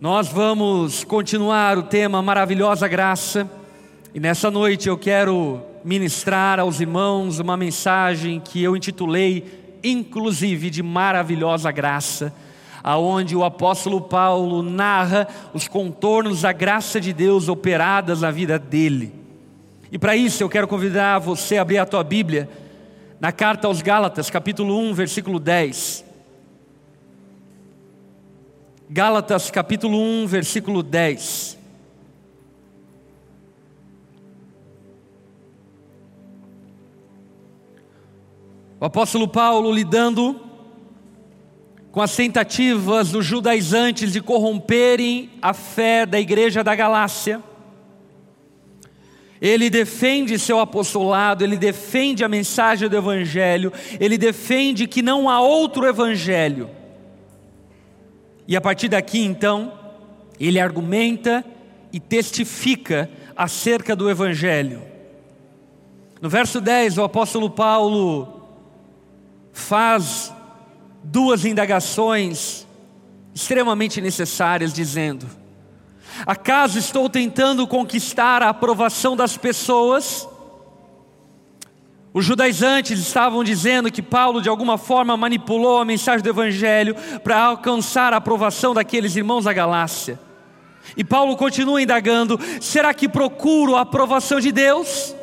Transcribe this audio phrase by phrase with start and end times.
[0.00, 3.50] Nós vamos continuar o tema Maravilhosa Graça,
[4.14, 10.84] e nessa noite eu quero ministrar aos irmãos uma mensagem que eu intitulei, inclusive, de
[10.84, 12.32] Maravilhosa Graça,
[12.80, 19.12] aonde o apóstolo Paulo narra os contornos da graça de Deus operadas na vida dele.
[19.90, 22.48] E para isso eu quero convidar você a abrir a tua Bíblia
[23.18, 26.07] na carta aos Gálatas, capítulo 1, versículo 10.
[28.90, 31.58] Gálatas capítulo 1, versículo 10.
[38.80, 40.40] O apóstolo Paulo lidando
[41.92, 47.42] com as tentativas dos judaizantes de corromperem a fé da igreja da Galácia.
[49.38, 55.42] Ele defende seu apostolado, ele defende a mensagem do Evangelho, ele defende que não há
[55.42, 56.77] outro Evangelho.
[58.48, 59.74] E a partir daqui, então,
[60.40, 61.44] ele argumenta
[61.92, 64.82] e testifica acerca do Evangelho.
[66.18, 68.42] No verso 10, o apóstolo Paulo
[69.52, 70.32] faz
[71.04, 72.66] duas indagações
[73.34, 75.26] extremamente necessárias, dizendo:
[76.24, 80.26] Acaso estou tentando conquistar a aprovação das pessoas?
[82.12, 87.38] Os judaizantes estavam dizendo que Paulo de alguma forma manipulou a mensagem do Evangelho para
[87.38, 90.18] alcançar a aprovação daqueles irmãos da Galácia.
[90.96, 95.14] E Paulo continua indagando: será que procuro a aprovação de Deus?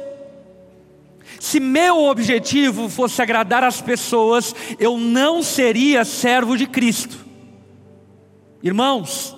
[1.39, 7.25] Se meu objetivo fosse agradar as pessoas, eu não seria servo de Cristo.
[8.63, 9.34] Irmãos,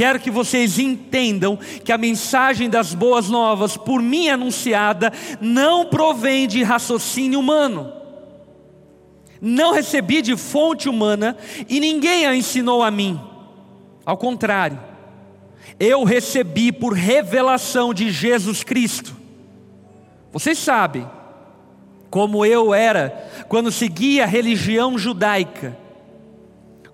[0.00, 6.48] Quero que vocês entendam que a mensagem das boas novas, por mim anunciada, não provém
[6.48, 7.92] de raciocínio humano.
[9.42, 11.36] Não recebi de fonte humana
[11.68, 13.20] e ninguém a ensinou a mim.
[14.06, 14.80] Ao contrário,
[15.78, 19.14] eu recebi por revelação de Jesus Cristo.
[20.32, 21.06] Vocês sabem
[22.08, 25.76] como eu era quando seguia a religião judaica,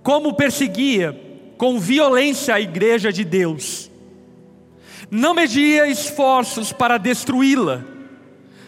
[0.03, 1.25] como perseguia
[1.57, 3.91] com violência a igreja de Deus.
[5.11, 7.85] Não media esforços para destruí-la.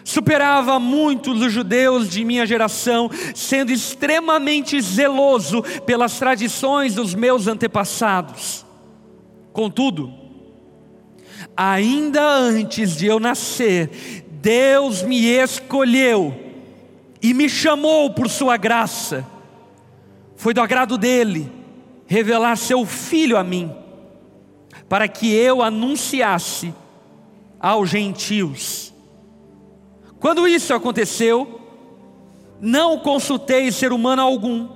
[0.03, 8.65] Superava muitos dos judeus de minha geração, sendo extremamente zeloso pelas tradições dos meus antepassados.
[9.53, 10.11] Contudo,
[11.55, 16.33] ainda antes de eu nascer, Deus me escolheu
[17.21, 19.27] e me chamou por sua graça.
[20.35, 21.58] Foi do agrado dele
[22.09, 23.71] revelar seu filho a mim,
[24.89, 26.73] para que eu anunciasse
[27.59, 28.91] aos gentios.
[30.19, 31.61] Quando isso aconteceu,
[32.59, 34.67] não consultei ser humano algum,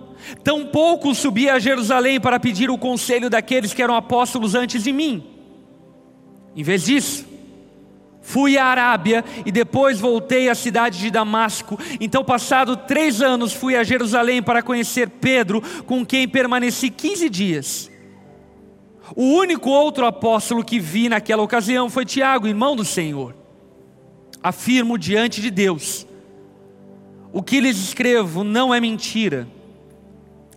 [0.44, 5.24] tampouco subi a Jerusalém para pedir o conselho daqueles que eram apóstolos antes de mim.
[6.56, 7.26] Em vez disso,
[8.24, 11.78] Fui à Arábia e depois voltei à cidade de Damasco.
[12.00, 17.92] Então, passado três anos, fui a Jerusalém para conhecer Pedro, com quem permaneci 15 dias.
[19.14, 23.36] O único outro apóstolo que vi naquela ocasião foi Tiago, irmão do Senhor.
[24.42, 26.08] Afirmo diante de Deus:
[27.34, 29.46] o que lhes escrevo não é mentira.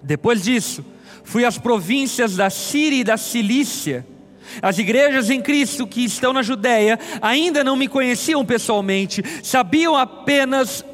[0.00, 0.84] Depois disso,
[1.24, 4.06] fui às províncias da Síria e da Cilícia
[4.62, 10.84] as igrejas em Cristo que estão na Judéia ainda não me conheciam pessoalmente, sabiam apenas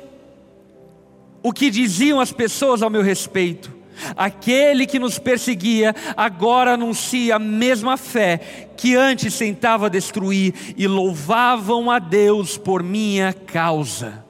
[1.42, 3.82] o que diziam as pessoas ao meu respeito.
[4.16, 11.90] Aquele que nos perseguia agora anuncia a mesma fé que antes tentava destruir e louvavam
[11.90, 14.24] a Deus por minha causa.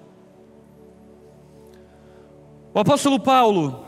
[2.74, 3.84] O apóstolo Paulo,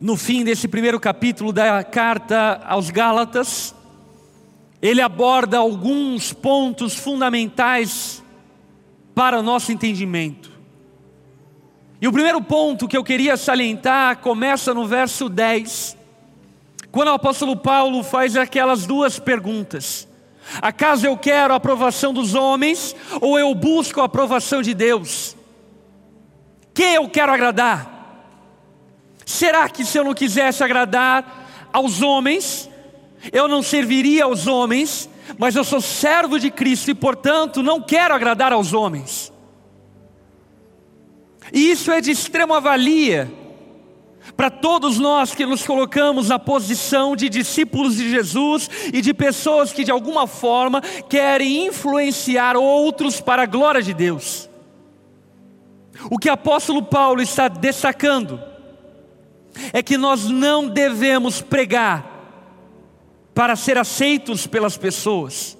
[0.00, 3.74] no fim desse primeiro capítulo da carta aos Gálatas,
[4.84, 8.22] ele aborda alguns pontos fundamentais
[9.14, 10.52] para o nosso entendimento.
[12.02, 15.96] E o primeiro ponto que eu queria salientar começa no verso 10,
[16.92, 20.06] quando o apóstolo Paulo faz aquelas duas perguntas:
[20.60, 25.34] Acaso eu quero a aprovação dos homens ou eu busco a aprovação de Deus?
[26.74, 27.90] Quem eu quero agradar?
[29.24, 32.68] Será que se eu não quisesse agradar aos homens,
[33.32, 38.14] eu não serviria aos homens, mas eu sou servo de Cristo e, portanto, não quero
[38.14, 39.32] agradar aos homens.
[41.52, 43.30] E isso é de extrema valia
[44.36, 49.72] para todos nós que nos colocamos na posição de discípulos de Jesus e de pessoas
[49.72, 54.48] que de alguma forma querem influenciar outros para a glória de Deus.
[56.10, 58.40] O que o apóstolo Paulo está destacando
[59.72, 62.13] é que nós não devemos pregar
[63.34, 65.58] para ser aceitos pelas pessoas.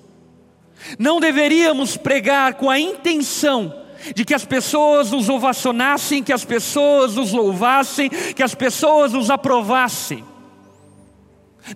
[0.99, 3.75] Não deveríamos pregar com a intenção
[4.15, 9.31] de que as pessoas nos ovacionassem, que as pessoas nos louvassem, que as pessoas nos
[9.31, 10.25] aprovassem.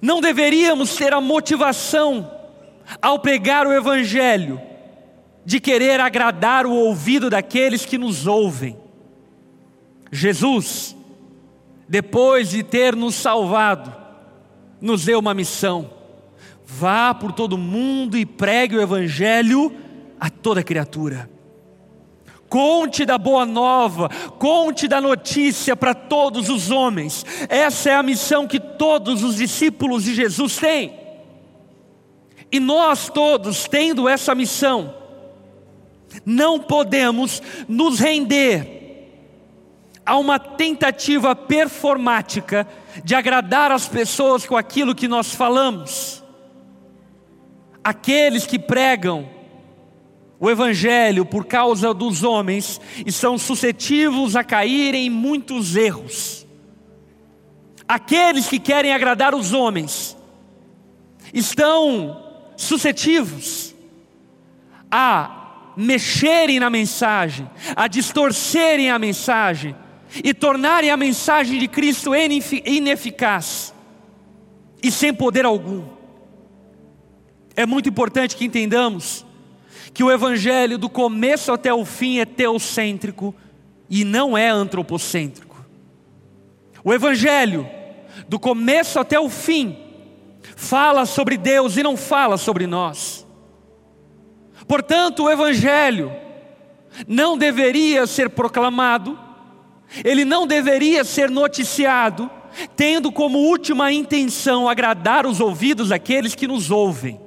[0.02, 2.30] Não deveríamos ter a motivação,
[3.00, 4.60] ao pregar o Evangelho,
[5.44, 8.76] de querer agradar o ouvido daqueles que nos ouvem.
[10.12, 10.94] Jesus,
[11.88, 13.94] depois de ter nos salvado,
[14.80, 15.90] nos deu uma missão:
[16.64, 19.74] vá por todo mundo e pregue o Evangelho
[20.18, 21.30] a toda criatura.
[22.48, 24.08] Conte da boa nova,
[24.38, 27.24] conte da notícia para todos os homens.
[27.48, 30.98] Essa é a missão que todos os discípulos de Jesus têm.
[32.50, 34.94] E nós todos, tendo essa missão,
[36.24, 38.78] não podemos nos render
[40.06, 42.66] a uma tentativa performática
[43.04, 46.22] de agradar as pessoas com aquilo que nós falamos.
[47.82, 49.28] Aqueles que pregam
[50.40, 56.46] o Evangelho por causa dos homens e são suscetíveis a caírem em muitos erros.
[57.88, 60.16] Aqueles que querem agradar os homens
[61.32, 62.22] estão
[62.56, 63.74] suscetíveis
[64.90, 69.74] a mexerem na mensagem, a distorcerem a mensagem
[70.22, 73.74] e tornarem a mensagem de Cristo ineficaz
[74.82, 75.84] e sem poder algum.
[77.56, 79.26] É muito importante que entendamos
[79.92, 83.34] que o Evangelho, do começo até o fim, é teocêntrico
[83.90, 85.66] e não é antropocêntrico.
[86.84, 87.68] O Evangelho,
[88.28, 89.76] do começo até o fim,
[90.56, 93.26] fala sobre Deus e não fala sobre nós.
[94.66, 96.12] Portanto, o Evangelho
[97.06, 99.18] não deveria ser proclamado,
[100.04, 102.30] ele não deveria ser noticiado,
[102.76, 107.20] tendo como última intenção agradar os ouvidos daqueles que nos ouvem.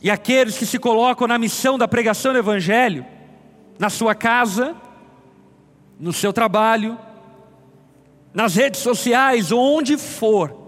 [0.00, 3.06] E aqueles que se colocam na missão da pregação do Evangelho,
[3.78, 4.74] na sua casa,
[5.98, 6.98] no seu trabalho,
[8.34, 10.60] nas redes sociais, onde for,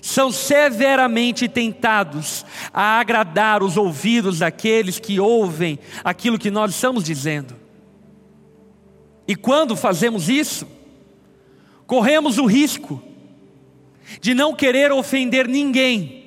[0.00, 7.61] são severamente tentados a agradar os ouvidos daqueles que ouvem aquilo que nós estamos dizendo.
[9.26, 10.66] E quando fazemos isso,
[11.86, 13.02] corremos o risco
[14.20, 16.24] de não querer ofender ninguém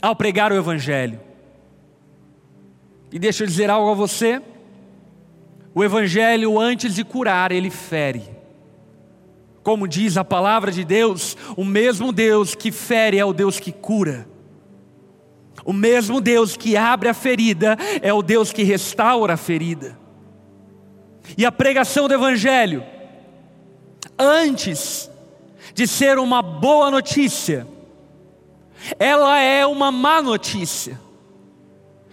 [0.00, 1.20] ao pregar o Evangelho.
[3.12, 4.42] E deixa eu dizer algo a você:
[5.74, 8.22] o Evangelho, antes de curar, ele fere.
[9.62, 13.70] Como diz a palavra de Deus, o mesmo Deus que fere é o Deus que
[13.70, 14.26] cura.
[15.64, 20.01] O mesmo Deus que abre a ferida é o Deus que restaura a ferida.
[21.36, 22.84] E a pregação do Evangelho,
[24.18, 25.10] antes
[25.74, 27.66] de ser uma boa notícia,
[28.98, 31.00] ela é uma má notícia.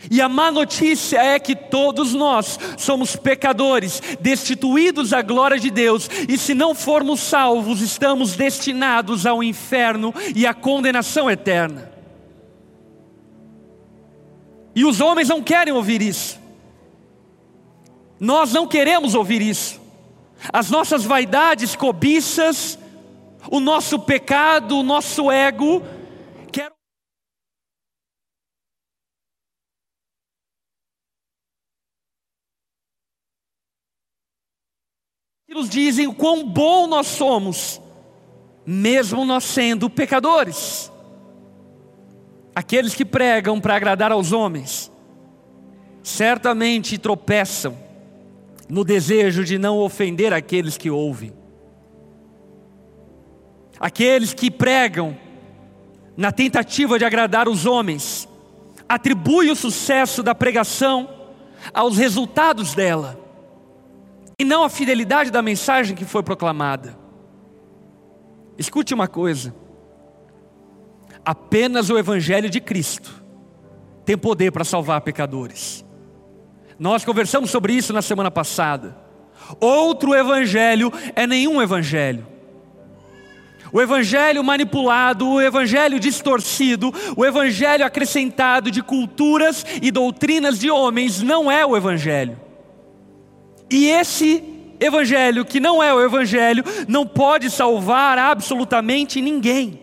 [0.10, 6.10] E a má notícia é que todos nós somos pecadores, destituídos da glória de Deus,
[6.28, 11.92] e se não formos salvos, estamos destinados ao inferno e à condenação eterna.
[14.74, 16.39] E os homens não querem ouvir isso.
[18.20, 19.80] Nós não queremos ouvir isso.
[20.52, 22.78] As nossas vaidades, cobiças,
[23.50, 25.82] o nosso pecado, o nosso ego,
[26.52, 26.70] que
[35.54, 37.82] nos dizem o quão bom nós somos,
[38.66, 40.92] mesmo nós sendo pecadores.
[42.54, 44.92] Aqueles que pregam para agradar aos homens,
[46.04, 47.89] certamente tropeçam
[48.70, 51.34] no desejo de não ofender aqueles que ouvem.
[53.80, 55.18] Aqueles que pregam
[56.16, 58.28] na tentativa de agradar os homens,
[58.88, 61.10] atribuem o sucesso da pregação
[61.74, 63.18] aos resultados dela
[64.38, 66.98] e não a fidelidade da mensagem que foi proclamada.
[68.58, 69.56] Escute uma coisa:
[71.24, 73.24] apenas o Evangelho de Cristo
[74.06, 75.86] tem poder para salvar pecadores.
[76.80, 78.96] Nós conversamos sobre isso na semana passada.
[79.60, 82.26] Outro Evangelho é nenhum Evangelho.
[83.72, 91.22] O evangelho manipulado, o evangelho distorcido, o evangelho acrescentado de culturas e doutrinas de homens
[91.22, 92.40] não é o evangelho.
[93.70, 94.44] E esse
[94.80, 99.80] evangelho, que não é o evangelho, não pode salvar absolutamente ninguém.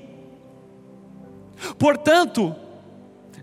[1.79, 2.55] Portanto,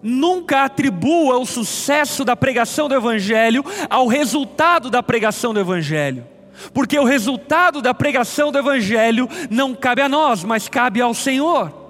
[0.03, 6.27] nunca atribua o sucesso da pregação do evangelho ao resultado da pregação do evangelho.
[6.74, 11.83] Porque o resultado da pregação do evangelho não cabe a nós, mas cabe ao Senhor.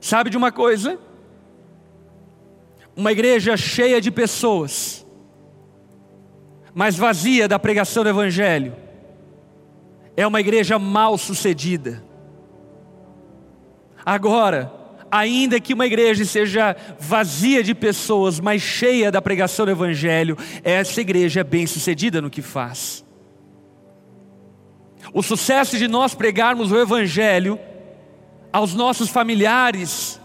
[0.00, 0.98] Sabe de uma coisa?
[2.96, 5.06] Uma igreja cheia de pessoas,
[6.72, 8.74] mas vazia da pregação do Evangelho,
[10.16, 12.02] é uma igreja mal sucedida.
[14.04, 14.72] Agora,
[15.10, 21.00] ainda que uma igreja seja vazia de pessoas, mas cheia da pregação do Evangelho, essa
[21.00, 23.04] igreja é bem sucedida no que faz.
[25.12, 27.58] O sucesso de nós pregarmos o Evangelho
[28.52, 30.20] aos nossos familiares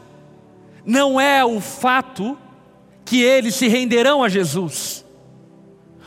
[0.86, 2.38] não é o fato
[3.06, 5.06] que eles se renderão a Jesus.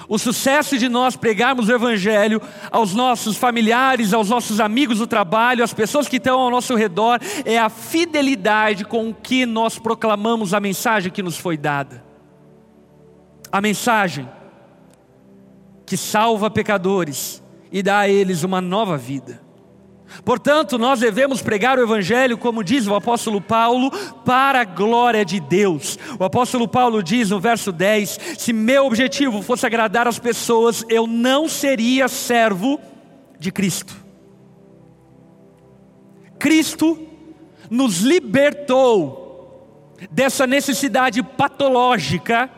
[0.09, 5.65] O sucesso de nós pregarmos o Evangelho aos nossos familiares, aos nossos amigos do trabalho,
[5.65, 10.61] às pessoas que estão ao nosso redor, é a fidelidade com que nós proclamamos a
[10.61, 12.05] mensagem que nos foi dada.
[13.51, 14.29] A mensagem
[15.87, 19.44] que salva pecadores e dá a eles uma nova vida.
[20.23, 23.91] Portanto, nós devemos pregar o Evangelho, como diz o apóstolo Paulo,
[24.25, 25.99] para a glória de Deus.
[26.19, 31.07] O apóstolo Paulo diz no verso 10: Se meu objetivo fosse agradar as pessoas, eu
[31.07, 32.79] não seria servo
[33.39, 33.97] de Cristo.
[36.39, 36.99] Cristo
[37.71, 42.51] nos libertou dessa necessidade patológica,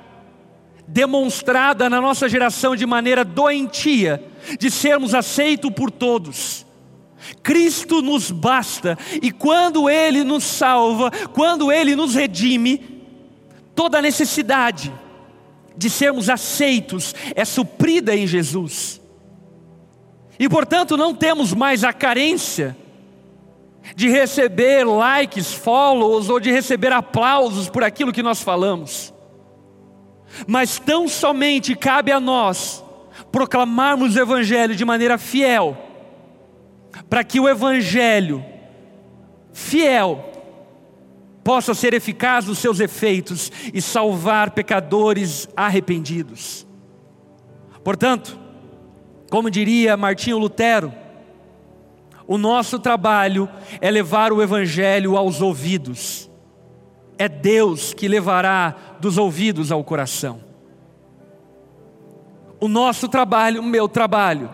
[0.86, 4.22] demonstrada na nossa geração de maneira doentia,
[4.58, 6.65] de sermos aceitos por todos
[7.42, 12.78] Cristo nos basta, e quando Ele nos salva, quando Ele nos redime,
[13.74, 14.92] toda necessidade
[15.76, 19.00] de sermos aceitos é suprida em Jesus.
[20.38, 22.76] E portanto não temos mais a carência
[23.94, 29.12] de receber likes, follows ou de receber aplausos por aquilo que nós falamos.
[30.46, 32.84] Mas tão somente cabe a nós
[33.32, 35.85] proclamarmos o Evangelho de maneira fiel
[37.08, 38.44] para que o Evangelho
[39.52, 40.32] fiel
[41.42, 46.66] possa ser eficaz nos seus efeitos e salvar pecadores arrependidos.
[47.84, 48.36] Portanto,
[49.30, 50.92] como diria Martinho Lutero,
[52.26, 53.48] o nosso trabalho
[53.80, 56.28] é levar o Evangelho aos ouvidos,
[57.16, 60.40] é Deus que levará dos ouvidos ao coração.
[62.58, 64.50] O nosso trabalho, o meu trabalho,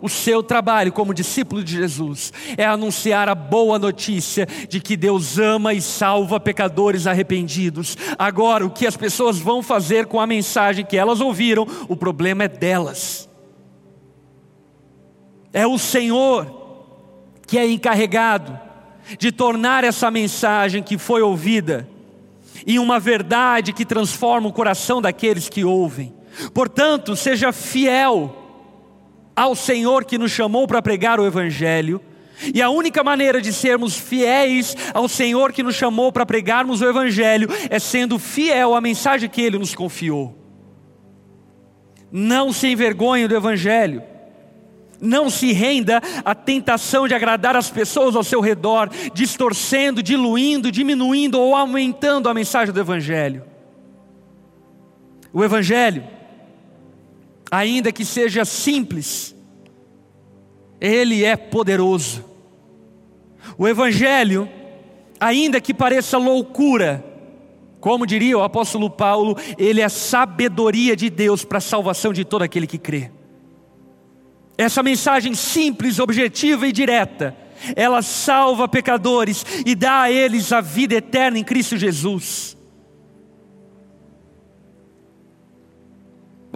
[0.00, 5.38] o seu trabalho como discípulo de Jesus é anunciar a boa notícia de que Deus
[5.38, 7.96] ama e salva pecadores arrependidos.
[8.18, 12.44] Agora, o que as pessoas vão fazer com a mensagem que elas ouviram, o problema
[12.44, 13.28] é delas.
[15.52, 16.56] É o Senhor
[17.46, 18.58] que é encarregado
[19.18, 21.88] de tornar essa mensagem que foi ouvida
[22.66, 26.12] em uma verdade que transforma o coração daqueles que ouvem.
[26.52, 28.37] Portanto, seja fiel
[29.38, 32.00] ao Senhor que nos chamou para pregar o Evangelho.
[32.52, 36.88] E a única maneira de sermos fiéis ao Senhor que nos chamou para pregarmos o
[36.88, 40.36] Evangelho é sendo fiel à mensagem que Ele nos confiou.
[42.10, 44.02] Não se envergonhe do Evangelho.
[45.00, 51.40] Não se renda à tentação de agradar as pessoas ao seu redor, distorcendo, diluindo, diminuindo
[51.40, 53.44] ou aumentando a mensagem do Evangelho.
[55.32, 56.17] O Evangelho
[57.50, 59.34] ainda que seja simples,
[60.80, 62.24] ele é poderoso.
[63.56, 64.48] O Evangelho,
[65.18, 67.04] ainda que pareça loucura,
[67.80, 72.42] como diria o apóstolo Paulo, ele é sabedoria de Deus para a salvação de todo
[72.42, 73.10] aquele que crê.
[74.56, 77.36] Essa mensagem simples, objetiva e direta,
[77.76, 82.57] ela salva pecadores e dá a eles a vida eterna em Cristo Jesus.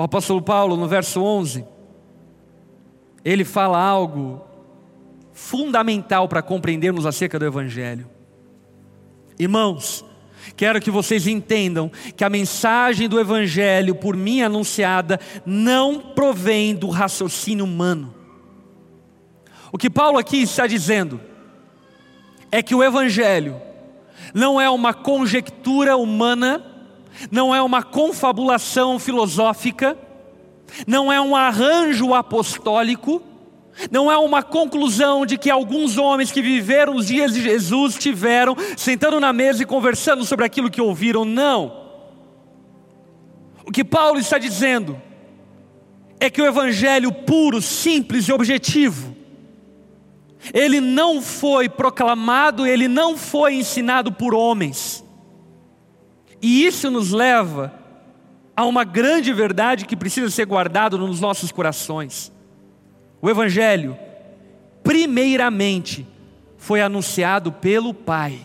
[0.03, 1.65] O apóstolo Paulo, no verso 11,
[3.25, 4.45] ele fala algo
[5.33, 8.11] fundamental para compreendermos acerca do Evangelho.
[9.39, 10.05] Irmãos,
[10.57, 16.89] quero que vocês entendam que a mensagem do Evangelho, por mim anunciada, não provém do
[16.89, 18.13] raciocínio humano.
[19.71, 21.21] O que Paulo aqui está dizendo
[22.51, 23.63] é que o Evangelho
[24.35, 26.72] não é uma conjectura humana
[27.31, 29.97] não é uma confabulação filosófica,
[30.87, 33.23] não é um arranjo apostólico,
[33.91, 38.57] não é uma conclusão de que alguns homens que viveram os dias de Jesus tiveram
[38.77, 41.81] sentando na mesa e conversando sobre aquilo que ouviram, não.
[43.67, 45.01] O que Paulo está dizendo
[46.21, 49.17] é que o evangelho puro, simples e objetivo,
[50.53, 55.05] ele não foi proclamado, ele não foi ensinado por homens.
[56.43, 57.73] E isso nos leva
[58.57, 62.33] a uma grande verdade que precisa ser guardado nos nossos corações.
[63.21, 63.97] O Evangelho,
[64.83, 66.07] primeiramente,
[66.59, 68.41] foi anunciado pelo Pai.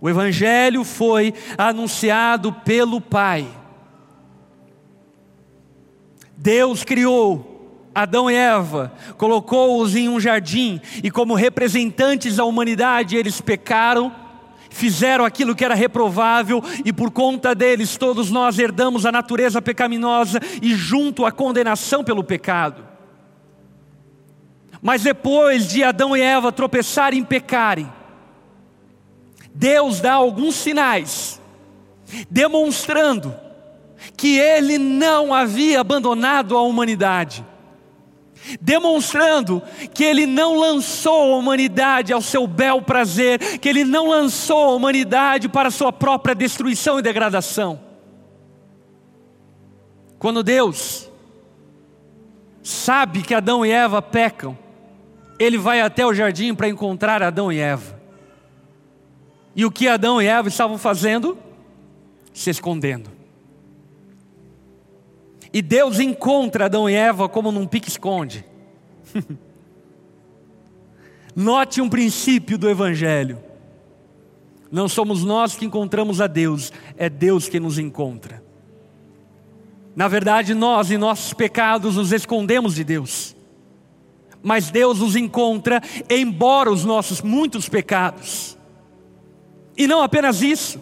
[0.00, 3.46] O Evangelho foi anunciado pelo Pai.
[6.36, 7.54] Deus criou
[7.94, 14.12] Adão e Eva, colocou-os em um jardim e, como representantes da humanidade, eles pecaram,
[14.74, 20.40] fizeram aquilo que era reprovável e, por conta deles, todos nós herdamos a natureza pecaminosa
[20.60, 22.84] e, junto, a condenação pelo pecado.
[24.82, 27.90] Mas depois de Adão e Eva tropeçarem e pecarem,
[29.54, 31.40] Deus dá alguns sinais,
[32.28, 33.32] demonstrando
[34.16, 37.44] que Ele não havia abandonado a humanidade
[38.60, 44.64] demonstrando que ele não lançou a humanidade ao seu bel prazer, que ele não lançou
[44.64, 47.80] a humanidade para a sua própria destruição e degradação.
[50.18, 51.10] Quando Deus
[52.62, 54.56] sabe que Adão e Eva pecam,
[55.38, 58.00] ele vai até o jardim para encontrar Adão e Eva.
[59.54, 61.36] E o que Adão e Eva estavam fazendo?
[62.32, 63.10] Se escondendo.
[65.54, 68.44] E Deus encontra Adão e Eva como num pique-esconde.
[71.36, 73.38] Note um princípio do Evangelho.
[74.68, 78.42] Não somos nós que encontramos a Deus, é Deus que nos encontra.
[79.94, 83.36] Na verdade, nós em nossos pecados nos escondemos de Deus,
[84.42, 85.80] mas Deus nos encontra,
[86.10, 88.58] embora os nossos muitos pecados.
[89.76, 90.80] E não apenas isso,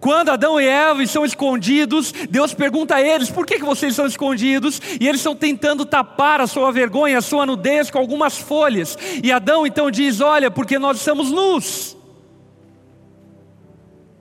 [0.00, 4.06] quando Adão e Eva estão escondidos, Deus pergunta a eles: por que, que vocês estão
[4.06, 4.80] escondidos?
[5.00, 8.96] E eles estão tentando tapar a sua vergonha, a sua nudez com algumas folhas.
[9.22, 11.96] E Adão então diz: olha, porque nós estamos nus.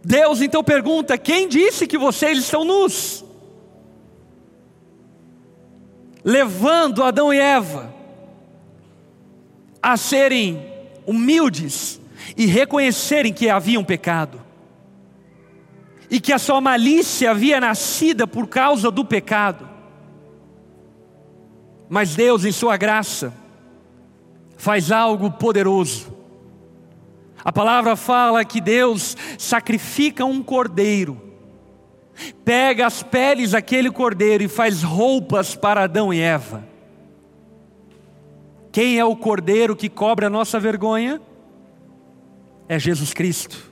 [0.04, 3.24] Deus então pergunta: quem disse que vocês estão nus?
[6.24, 7.94] Levando Adão e Eva
[9.82, 10.66] a serem
[11.06, 12.02] humildes
[12.36, 14.47] e reconhecerem que haviam pecado
[16.10, 19.68] e que a sua malícia havia nascida por causa do pecado.
[21.90, 23.34] Mas Deus, em Sua graça,
[24.58, 26.16] faz algo poderoso.
[27.44, 31.22] A palavra fala que Deus sacrifica um cordeiro,
[32.44, 36.64] pega as peles daquele cordeiro e faz roupas para Adão e Eva.
[38.72, 41.22] Quem é o cordeiro que cobre a nossa vergonha?
[42.68, 43.67] É Jesus Cristo.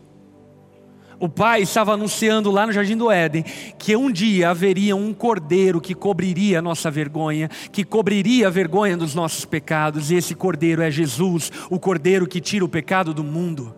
[1.19, 3.43] O pai estava anunciando lá no Jardim do Éden
[3.77, 8.97] que um dia haveria um cordeiro que cobriria a nossa vergonha, que cobriria a vergonha
[8.97, 13.23] dos nossos pecados, e esse cordeiro é Jesus, o cordeiro que tira o pecado do
[13.23, 13.73] mundo.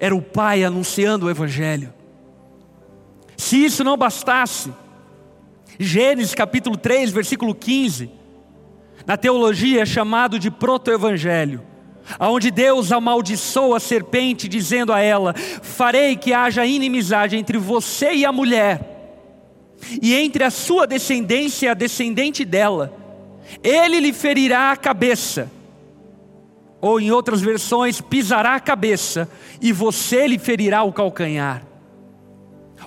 [0.00, 1.92] Era o pai anunciando o Evangelho.
[3.36, 4.72] Se isso não bastasse,
[5.78, 8.10] Gênesis capítulo 3, versículo 15,
[9.06, 11.67] na teologia é chamado de proto-evangelho
[12.18, 18.24] aonde Deus amaldiçoa a serpente, dizendo a ela: Farei que haja inimizade entre você e
[18.24, 18.80] a mulher,
[20.00, 22.94] e entre a sua descendência e a descendente dela.
[23.62, 25.50] Ele lhe ferirá a cabeça,
[26.80, 29.28] ou em outras versões, pisará a cabeça,
[29.60, 31.67] e você lhe ferirá o calcanhar.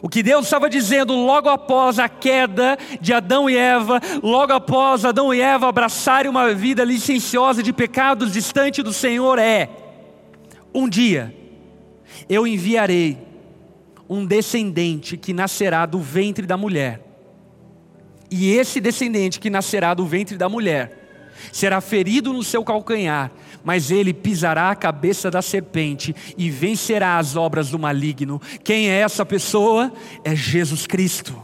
[0.02, 5.06] O que Deus estava dizendo logo após a queda de Adão e Eva, logo após
[5.06, 9.70] Adão e Eva abraçarem uma vida licenciosa de pecados distante do Senhor, é:
[10.74, 11.36] um dia
[12.28, 13.18] eu enviarei
[14.10, 17.02] um descendente que nascerá do ventre da mulher,
[18.30, 20.98] e esse descendente que nascerá do ventre da mulher
[21.52, 23.32] será ferido no seu calcanhar,
[23.64, 28.42] mas ele pisará a cabeça da serpente e vencerá as obras do maligno.
[28.64, 29.92] Quem é essa pessoa?
[30.24, 31.36] É Jesus Cristo.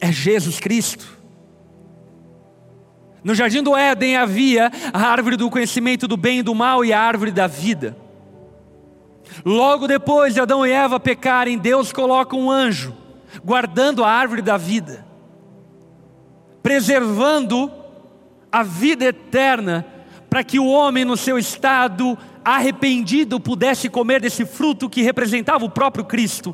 [0.00, 1.18] É Jesus Cristo.
[3.22, 6.92] No jardim do Éden havia a árvore do conhecimento do bem e do mal e
[6.92, 7.96] a árvore da vida.
[9.44, 12.94] Logo depois de Adão e Eva pecarem, Deus coloca um anjo
[13.42, 15.04] guardando a árvore da vida,
[16.62, 17.72] preservando
[18.52, 19.84] a vida eterna
[20.34, 25.70] para que o homem, no seu estado arrependido, pudesse comer desse fruto que representava o
[25.70, 26.52] próprio Cristo.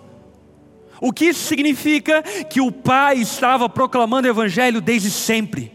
[1.01, 2.23] O que isso significa?
[2.23, 5.73] Que o Pai estava proclamando o Evangelho desde sempre.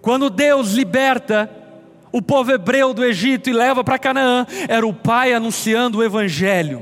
[0.00, 1.50] Quando Deus liberta
[2.12, 6.80] o povo hebreu do Egito e leva para Canaã, era o Pai anunciando o Evangelho.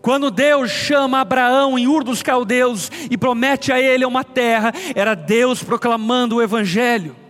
[0.00, 5.16] Quando Deus chama Abraão em Ur dos Caldeus e promete a ele uma terra, era
[5.16, 7.23] Deus proclamando o Evangelho.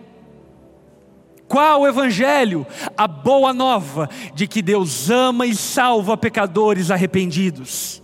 [1.47, 2.65] Qual o Evangelho?
[2.97, 8.01] A boa nova de que Deus ama e salva pecadores arrependidos.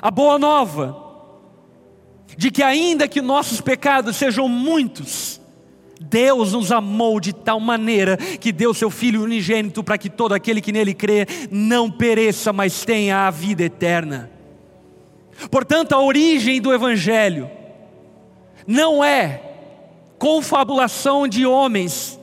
[0.00, 1.08] A boa nova
[2.36, 5.40] de que, ainda que nossos pecados sejam muitos,
[6.00, 10.60] Deus nos amou de tal maneira que deu seu Filho unigênito para que todo aquele
[10.60, 14.30] que nele crê não pereça, mas tenha a vida eterna.
[15.50, 17.50] Portanto, a origem do Evangelho
[18.66, 19.42] não é
[20.18, 22.19] confabulação de homens,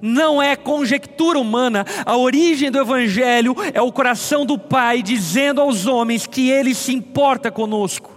[0.00, 5.86] não é conjectura humana, a origem do Evangelho é o coração do Pai dizendo aos
[5.86, 8.10] homens que Ele se importa conosco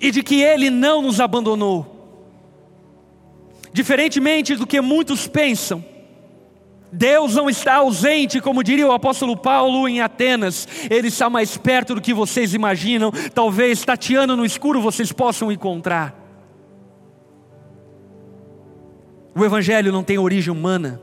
[0.00, 1.98] e de que Ele não nos abandonou.
[3.72, 5.84] Diferentemente do que muitos pensam,
[6.92, 11.94] Deus não está ausente, como diria o apóstolo Paulo em Atenas, Ele está mais perto
[11.94, 16.19] do que vocês imaginam, talvez tateando no escuro vocês possam encontrar.
[19.34, 21.00] O Evangelho não tem origem humana,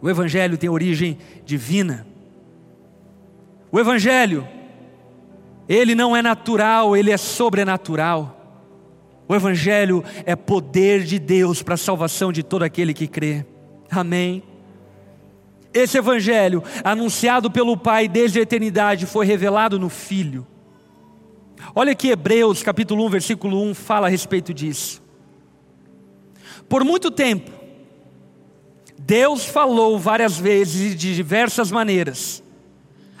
[0.00, 2.06] o Evangelho tem origem divina.
[3.70, 4.46] O Evangelho,
[5.68, 8.34] ele não é natural, ele é sobrenatural.
[9.28, 13.44] O Evangelho é poder de Deus para a salvação de todo aquele que crê.
[13.90, 14.42] Amém.
[15.72, 20.46] Esse Evangelho, anunciado pelo Pai desde a eternidade, foi revelado no Filho.
[21.74, 25.02] Olha que Hebreus capítulo 1, versículo 1 fala a respeito disso.
[26.68, 27.50] Por muito tempo,
[28.98, 32.42] Deus falou várias vezes e de diversas maneiras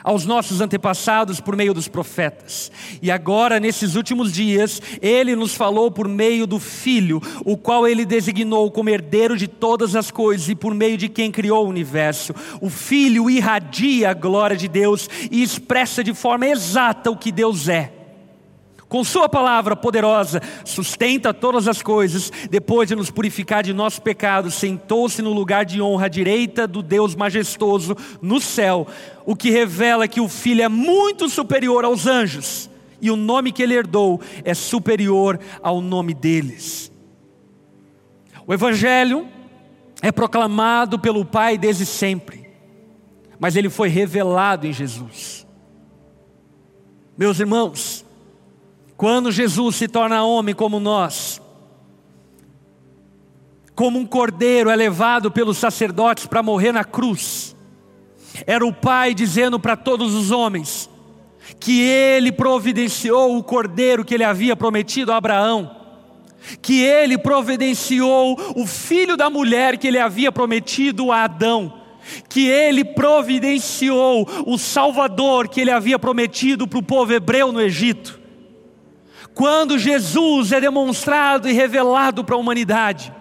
[0.08, 2.70] aos nossos antepassados por meio dos profetas.
[3.02, 8.06] E agora, nesses últimos dias, ele nos falou por meio do Filho, o qual ele
[8.06, 12.34] designou como herdeiro de todas as coisas e por meio de quem criou o universo.
[12.60, 17.68] O Filho irradia a glória de Deus e expressa de forma exata o que Deus
[17.68, 17.97] é
[18.88, 24.54] com Sua palavra poderosa, sustenta todas as coisas, depois de nos purificar de nossos pecados,
[24.54, 28.86] sentou-se no lugar de honra à direita do Deus majestoso no céu,
[29.26, 32.70] o que revela que o Filho é muito superior aos anjos,
[33.00, 36.90] e o nome que ele herdou é superior ao nome deles.
[38.46, 39.28] O Evangelho
[40.00, 42.48] é proclamado pelo Pai desde sempre,
[43.38, 45.46] mas ele foi revelado em Jesus.
[47.16, 48.04] Meus irmãos,
[48.98, 51.40] quando Jesus se torna homem como nós,
[53.72, 57.54] como um cordeiro é levado pelos sacerdotes para morrer na cruz,
[58.44, 60.90] era o Pai dizendo para todos os homens
[61.60, 65.76] que ele providenciou o cordeiro que ele havia prometido a Abraão,
[66.60, 71.72] que ele providenciou o filho da mulher que ele havia prometido a Adão,
[72.28, 78.17] que ele providenciou o Salvador que ele havia prometido para o povo hebreu no Egito.
[79.38, 83.14] Quando Jesus é demonstrado e revelado para a humanidade,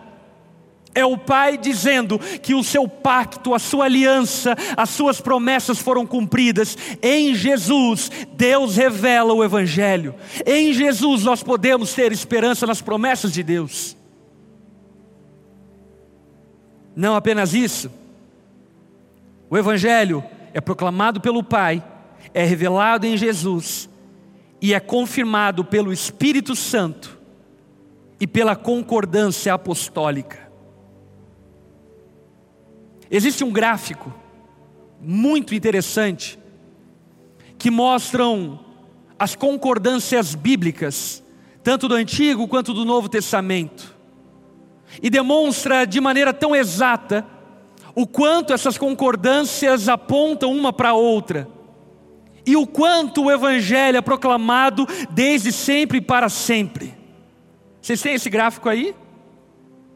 [0.96, 6.08] é o Pai dizendo que o seu pacto, a sua aliança, as suas promessas foram
[6.08, 6.76] cumpridas.
[7.04, 10.16] Em Jesus, Deus revela o Evangelho.
[10.44, 13.96] Em Jesus, nós podemos ter esperança nas promessas de Deus.
[16.96, 17.92] Não apenas isso,
[19.52, 21.84] o Evangelho é proclamado pelo Pai,
[22.34, 23.88] é revelado em Jesus
[24.62, 27.18] e é confirmado pelo Espírito Santo
[28.20, 30.48] e pela concordância apostólica.
[33.10, 34.14] Existe um gráfico
[35.00, 36.40] muito interessante
[37.58, 38.60] que mostram
[39.18, 41.24] as concordâncias bíblicas,
[41.64, 43.96] tanto do Antigo quanto do Novo Testamento,
[45.02, 47.26] e demonstra de maneira tão exata
[47.96, 51.48] o quanto essas concordâncias apontam uma para a outra
[52.48, 56.94] e o quanto o Evangelho é proclamado desde sempre e para sempre.
[57.82, 58.96] Vocês têm esse gráfico aí?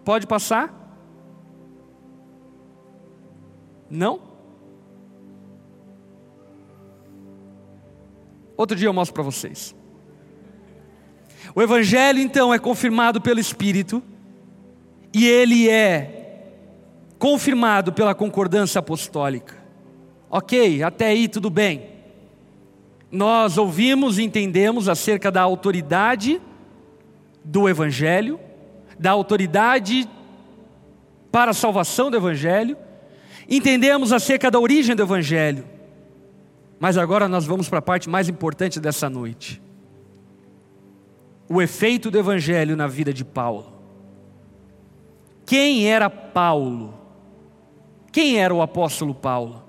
[0.04, 0.78] Pode passar?
[3.90, 4.20] Não?
[8.58, 9.74] Outro dia eu mostro para vocês.
[11.56, 14.04] O Evangelho então é confirmado pelo Espírito
[15.14, 16.50] e ele é
[17.18, 19.56] confirmado pela concordância apostólica.
[20.30, 21.91] Ok, até aí tudo bem
[23.12, 26.42] nós ouvimos e entendemos acerca da autoridade
[27.44, 28.40] do Evangelho,
[28.98, 30.08] da autoridade
[31.32, 32.78] para a salvação do Evangelho,
[33.50, 35.66] entendemos acerca da origem do Evangelho,
[36.80, 39.62] mas agora nós vamos para a parte mais importante dessa noite:
[41.50, 43.74] o efeito do Evangelho na vida de Paulo.
[45.46, 46.94] Quem era Paulo?
[48.10, 49.64] Quem era o apóstolo Paulo?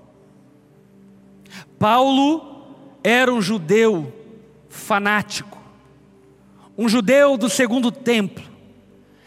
[1.77, 2.52] Paulo
[3.03, 4.11] era um judeu
[4.69, 5.59] fanático,
[6.77, 8.43] um judeu do segundo templo,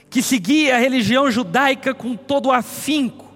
[0.09, 3.27] que seguia a religião judaica com todo afinco.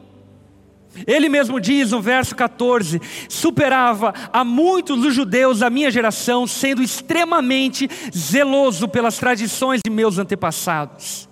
[1.07, 6.83] Ele mesmo diz no verso 14: superava a muitos dos judeus da minha geração, sendo
[6.83, 11.29] extremamente zeloso pelas tradições de meus antepassados.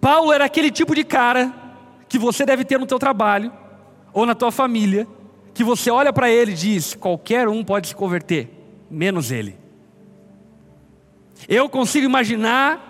[0.00, 1.52] Paulo era aquele tipo de cara
[2.08, 3.52] que você deve ter no teu trabalho
[4.12, 5.08] ou na tua família,
[5.54, 8.48] que você olha para ele e diz: qualquer um pode se converter,
[8.90, 9.56] menos ele.
[11.48, 12.88] Eu consigo imaginar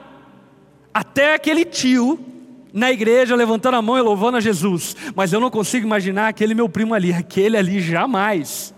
[0.93, 2.19] até aquele tio
[2.73, 6.55] na igreja levantando a mão e louvando a Jesus, mas eu não consigo imaginar aquele
[6.55, 8.75] meu primo ali, aquele ali jamais.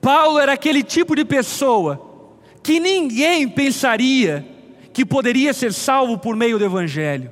[0.00, 2.08] Paulo era aquele tipo de pessoa
[2.62, 4.46] que ninguém pensaria
[4.92, 7.30] que poderia ser salvo por meio do Evangelho.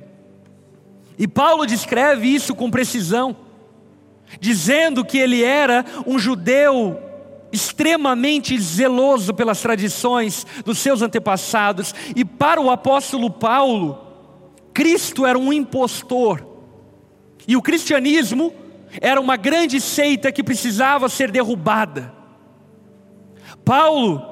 [1.17, 3.35] E Paulo descreve isso com precisão,
[4.39, 6.99] dizendo que ele era um judeu
[7.51, 13.99] extremamente zeloso pelas tradições dos seus antepassados, e para o apóstolo Paulo,
[14.73, 16.45] Cristo era um impostor,
[17.47, 18.53] e o cristianismo
[19.01, 22.13] era uma grande seita que precisava ser derrubada.
[23.65, 24.25] Paulo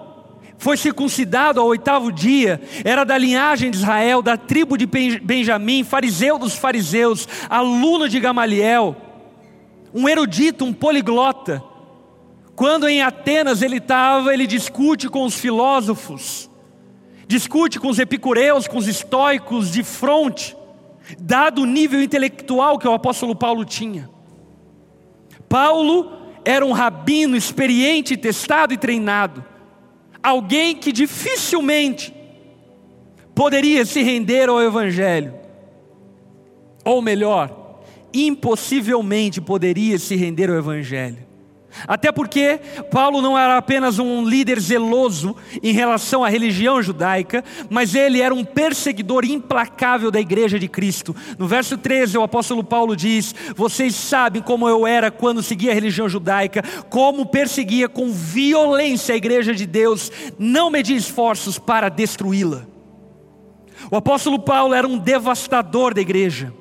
[0.59, 6.39] foi circuncidado ao oitavo dia, era da linhagem de Israel, da tribo de Benjamim, fariseu
[6.39, 8.95] dos fariseus, aluno de Gamaliel,
[9.93, 11.63] um erudito, um poliglota.
[12.55, 16.49] Quando em Atenas ele estava, ele discute com os filósofos,
[17.27, 20.55] discute com os epicureus, com os estoicos de fronte,
[21.19, 24.09] dado o nível intelectual que o apóstolo Paulo tinha.
[25.47, 26.11] Paulo
[26.43, 29.43] era um rabino experiente, testado e treinado
[30.27, 32.13] alguém que dificilmente
[33.33, 35.33] poderia se render ao Evangelho,
[36.83, 37.56] ou melhor,
[38.25, 41.27] impossivelmente poderia se render ao Evangelho.
[41.85, 47.93] Até porque Paulo não era apenas um líder zeloso em relação à religião judaica, mas
[47.93, 51.15] ele era um perseguidor implacável da igreja de Cristo.
[51.37, 55.75] No verso 13, o apóstolo Paulo diz: Vocês sabem como eu era quando seguia a
[55.75, 62.65] religião judaica, como perseguia com violência a igreja de Deus, não medi esforços para destruí-la.
[63.91, 66.51] O apóstolo Paulo era um devastador da igreja.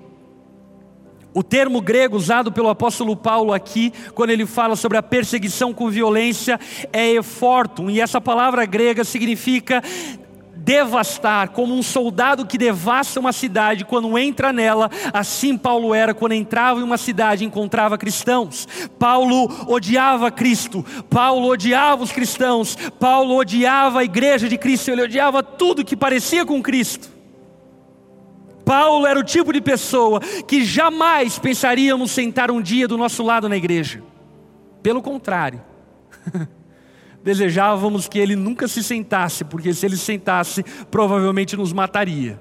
[1.37, 5.91] O termo grego usado pelo apóstolo Paulo aqui, quando ele fala sobre a perseguição com
[5.91, 6.59] violência,
[6.91, 9.83] é efortum, e essa palavra grega significa
[10.57, 16.33] devastar, como um soldado que devasta uma cidade quando entra nela, assim Paulo era quando
[16.33, 18.67] entrava em uma cidade e encontrava cristãos.
[18.99, 25.43] Paulo odiava Cristo, Paulo odiava os cristãos, Paulo odiava a igreja de Cristo, ele odiava
[25.43, 27.16] tudo que parecia com Cristo.
[28.67, 33.49] Paulo era o tipo de pessoa que jamais pensaríamos sentar um dia do nosso lado
[33.49, 34.03] na igreja.
[34.83, 35.63] Pelo contrário,
[37.23, 42.41] desejávamos que ele nunca se sentasse, porque se ele sentasse, provavelmente nos mataria.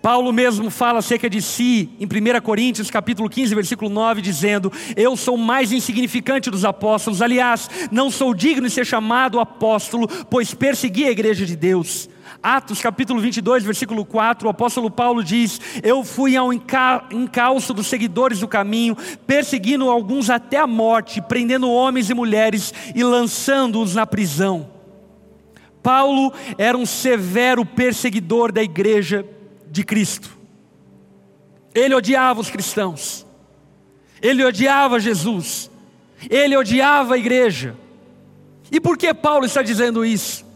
[0.00, 5.14] Paulo mesmo fala acerca de si em 1 Coríntios capítulo 15, versículo 9, dizendo: Eu
[5.14, 10.54] sou o mais insignificante dos apóstolos, aliás, não sou digno de ser chamado apóstolo, pois
[10.54, 12.08] persegui a igreja de Deus.
[12.42, 18.40] Atos capítulo 22, versículo 4, o apóstolo Paulo diz: Eu fui ao encalço dos seguidores
[18.40, 18.96] do caminho,
[19.26, 24.70] perseguindo alguns até a morte, prendendo homens e mulheres e lançando-os na prisão.
[25.82, 29.26] Paulo era um severo perseguidor da igreja
[29.68, 30.36] de Cristo.
[31.74, 33.26] Ele odiava os cristãos,
[34.22, 35.68] ele odiava Jesus,
[36.30, 37.76] ele odiava a igreja.
[38.70, 40.47] E por que Paulo está dizendo isso?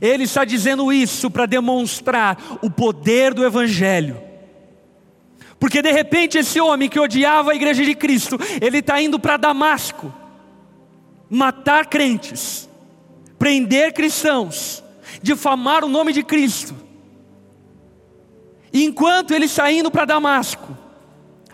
[0.00, 4.20] Ele está dizendo isso para demonstrar o poder do Evangelho.
[5.58, 9.36] Porque de repente esse homem que odiava a igreja de Cristo, ele está indo para
[9.36, 10.12] Damasco,
[11.28, 12.68] matar crentes,
[13.38, 14.82] prender cristãos,
[15.22, 16.74] difamar o nome de Cristo.
[18.72, 20.76] E enquanto ele está indo para Damasco,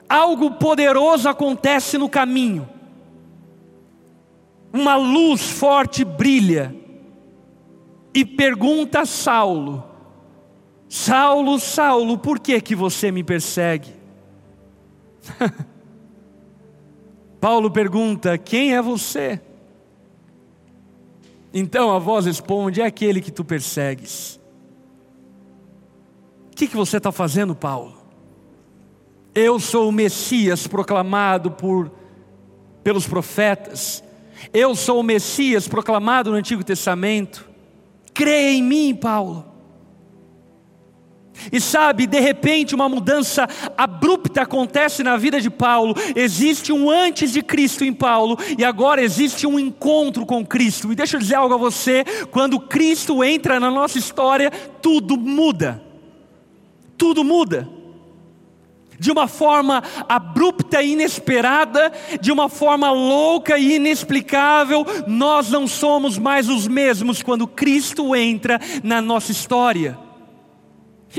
[0.08, 2.68] algo poderoso acontece no caminho.
[4.72, 6.85] Uma luz forte brilha
[8.16, 9.84] e pergunta a Saulo:
[10.88, 13.92] Saulo, Saulo, por que que você me persegue?
[17.38, 19.38] Paulo pergunta: Quem é você?
[21.52, 24.40] Então a voz responde: É aquele que tu persegues.
[26.50, 27.98] O que, que você está fazendo, Paulo?
[29.34, 31.92] Eu sou o Messias proclamado por,
[32.82, 34.02] pelos profetas.
[34.54, 37.45] Eu sou o Messias proclamado no Antigo Testamento
[38.16, 39.44] creia em mim, Paulo.
[41.52, 45.94] E sabe, de repente uma mudança abrupta acontece na vida de Paulo.
[46.16, 50.90] Existe um antes de Cristo em Paulo e agora existe um encontro com Cristo.
[50.90, 54.50] E deixa eu dizer algo a você: quando Cristo entra na nossa história,
[54.80, 55.82] tudo muda.
[56.96, 57.75] Tudo muda
[58.98, 66.18] de uma forma abrupta e inesperada, de uma forma louca e inexplicável, nós não somos
[66.18, 69.98] mais os mesmos quando Cristo entra na nossa história.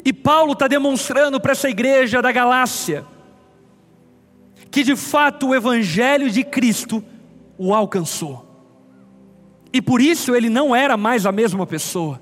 [0.06, 3.06] E Paulo está demonstrando para essa igreja da Galácia
[4.70, 7.04] que de fato o Evangelho de Cristo
[7.58, 8.46] o alcançou.
[9.74, 12.22] E por isso ele não era mais a mesma pessoa.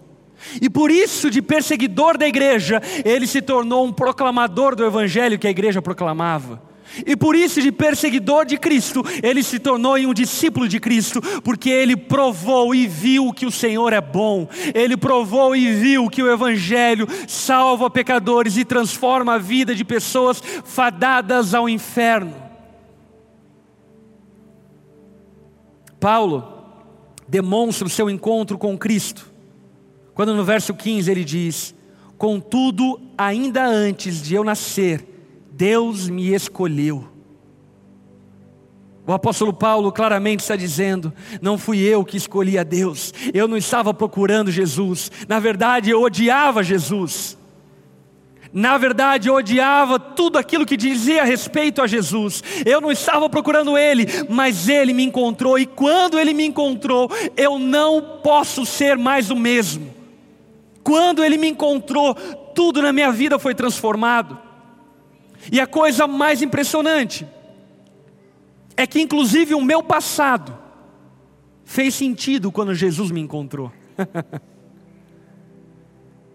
[0.62, 5.48] E por isso, de perseguidor da igreja, ele se tornou um proclamador do Evangelho que
[5.48, 6.62] a igreja proclamava.
[7.06, 11.70] E por isso, de perseguidor de Cristo, ele se tornou um discípulo de Cristo, porque
[11.70, 16.32] ele provou e viu que o Senhor é bom, ele provou e viu que o
[16.32, 22.36] Evangelho salva pecadores e transforma a vida de pessoas fadadas ao inferno.
[26.00, 26.54] Paulo
[27.28, 29.28] demonstra o seu encontro com Cristo,
[30.16, 31.76] quando no verso 15 ele diz:
[32.18, 35.06] Contudo, ainda antes de eu nascer,
[35.52, 37.08] Deus me escolheu.
[39.06, 43.58] O apóstolo Paulo claramente está dizendo: não fui eu que escolhi a Deus, eu não
[43.58, 47.38] estava procurando Jesus, na verdade eu odiava Jesus.
[48.54, 52.42] Na verdade, eu odiava tudo aquilo que dizia a respeito a Jesus.
[52.66, 57.60] Eu não estava procurando Ele, mas Ele me encontrou, e quando Ele me encontrou, eu
[57.60, 59.95] não posso ser mais o mesmo.
[60.86, 64.38] Quando Ele me encontrou, tudo na minha vida foi transformado.
[65.52, 67.26] E a coisa mais impressionante
[68.78, 70.56] é que, inclusive, o meu passado
[71.64, 73.72] fez sentido quando Jesus me encontrou.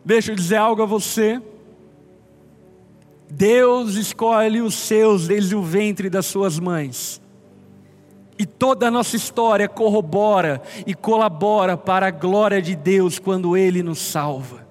[0.04, 1.40] Deixa eu dizer algo a você.
[3.30, 7.22] Deus escolhe os seus desde o ventre das suas mães.
[8.40, 13.82] E toda a nossa história corrobora e colabora para a glória de Deus quando Ele
[13.82, 14.66] nos salva.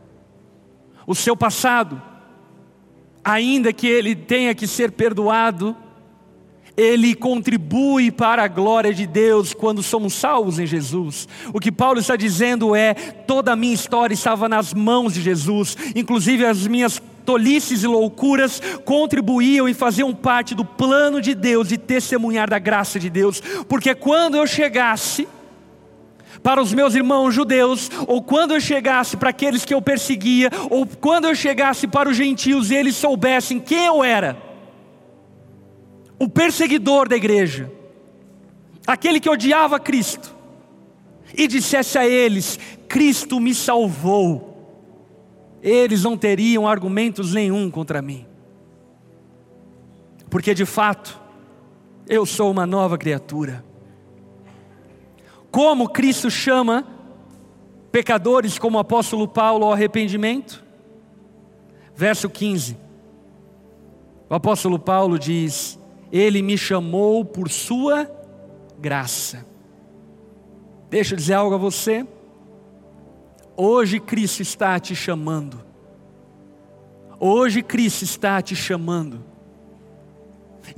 [1.06, 2.02] O seu passado
[3.24, 5.76] ainda que ele tenha que ser perdoado,
[6.76, 11.28] ele contribui para a glória de Deus quando somos salvos em Jesus.
[11.54, 15.76] O que Paulo está dizendo é: toda a minha história estava nas mãos de Jesus,
[15.96, 21.78] inclusive as minhas tolices e loucuras contribuíam e faziam parte do plano de Deus de
[21.78, 25.28] testemunhar da graça de Deus, porque quando eu chegasse,
[26.42, 30.88] para os meus irmãos judeus, ou quando eu chegasse para aqueles que eu perseguia, ou
[30.88, 34.36] quando eu chegasse para os gentios e eles soubessem quem eu era,
[36.18, 37.72] o perseguidor da igreja,
[38.88, 40.36] aquele que odiava Cristo,
[41.38, 44.49] e dissesse a eles: Cristo me salvou,
[45.62, 48.26] eles não teriam argumentos nenhum contra mim,
[50.30, 51.20] porque de fato,
[52.08, 53.64] eu sou uma nova criatura.
[55.52, 56.86] Como Cristo chama
[57.92, 60.64] pecadores como o apóstolo Paulo ao arrependimento?
[61.96, 62.78] Verso 15.
[64.30, 65.80] O apóstolo Paulo diz:
[66.12, 68.10] Ele me chamou por sua
[68.80, 69.46] graça.
[70.90, 72.06] Deixa eu dizer algo a você.
[73.62, 75.62] Hoje Cristo está te chamando.
[77.20, 79.22] Hoje Cristo está te chamando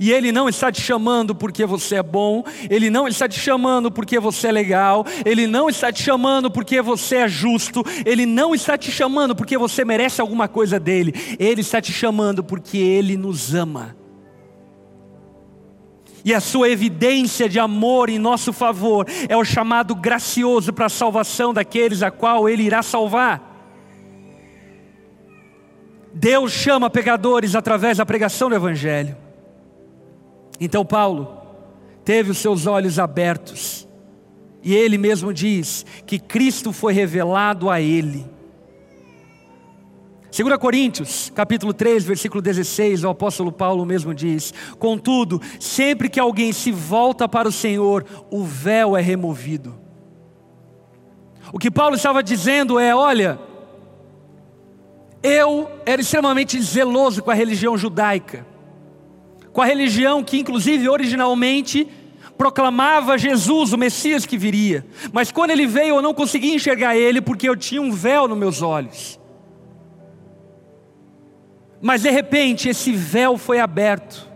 [0.00, 3.88] e Ele não está te chamando porque você é bom, Ele não está te chamando
[3.88, 8.52] porque você é legal, Ele não está te chamando porque você é justo, Ele não
[8.52, 13.16] está te chamando porque você merece alguma coisa dele, Ele está te chamando porque Ele
[13.16, 13.94] nos ama.
[16.24, 20.90] E a sua evidência de amor em nosso favor é o chamado gracioso para a
[20.90, 23.50] salvação daqueles a qual Ele irá salvar.
[26.14, 29.16] Deus chama pecadores através da pregação do Evangelho.
[30.60, 31.38] Então Paulo
[32.04, 33.88] teve os seus olhos abertos,
[34.62, 38.24] e ele mesmo diz que Cristo foi revelado a ele.
[40.34, 46.52] 2 Coríntios, capítulo 3, versículo 16, o apóstolo Paulo mesmo diz: Contudo, sempre que alguém
[46.52, 49.78] se volta para o Senhor, o véu é removido.
[51.52, 53.38] O que Paulo estava dizendo é: olha,
[55.22, 58.50] eu era extremamente zeloso com a religião judaica
[59.52, 61.86] com a religião que, inclusive, originalmente
[62.38, 64.84] proclamava Jesus, o Messias que viria.
[65.12, 68.38] Mas quando ele veio, eu não conseguia enxergar ele porque eu tinha um véu nos
[68.38, 69.20] meus olhos.
[71.82, 74.31] Mas de repente esse véu foi aberto.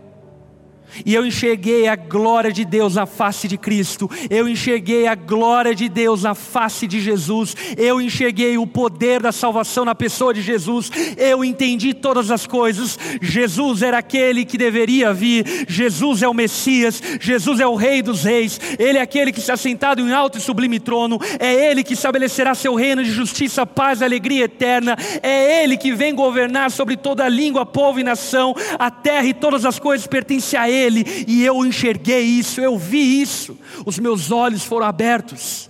[1.05, 5.75] E eu enxerguei a glória de Deus na face de Cristo, eu enxerguei a glória
[5.75, 10.41] de Deus na face de Jesus, eu enxerguei o poder da salvação na pessoa de
[10.41, 12.97] Jesus, eu entendi todas as coisas.
[13.21, 18.23] Jesus era aquele que deveria vir, Jesus é o Messias, Jesus é o Rei dos
[18.23, 21.93] Reis, Ele é aquele que está sentado em alto e sublime trono, é Ele que
[21.93, 26.97] estabelecerá seu reino de justiça, paz e alegria eterna, é Ele que vem governar sobre
[26.97, 31.25] toda língua, povo e nação, a terra e todas as coisas pertencem a Ele ele
[31.27, 35.69] e eu enxerguei isso, eu vi isso, os meus olhos foram abertos.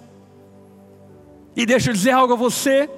[1.55, 2.89] E deixa eu dizer algo a você: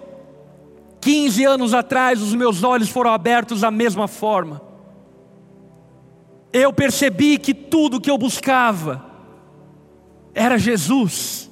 [1.01, 4.62] 15 anos atrás, os meus olhos foram abertos da mesma forma.
[6.51, 9.05] Eu percebi que tudo que eu buscava
[10.34, 11.49] era Jesus.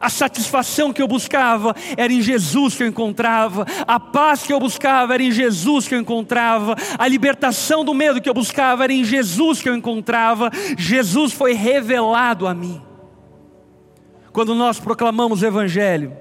[0.00, 4.60] A satisfação que eu buscava era em Jesus que eu encontrava, a paz que eu
[4.60, 8.92] buscava era em Jesus que eu encontrava, a libertação do medo que eu buscava era
[8.92, 10.50] em Jesus que eu encontrava.
[10.76, 12.80] Jesus foi revelado a mim.
[14.32, 16.16] Quando nós proclamamos o Evangelho,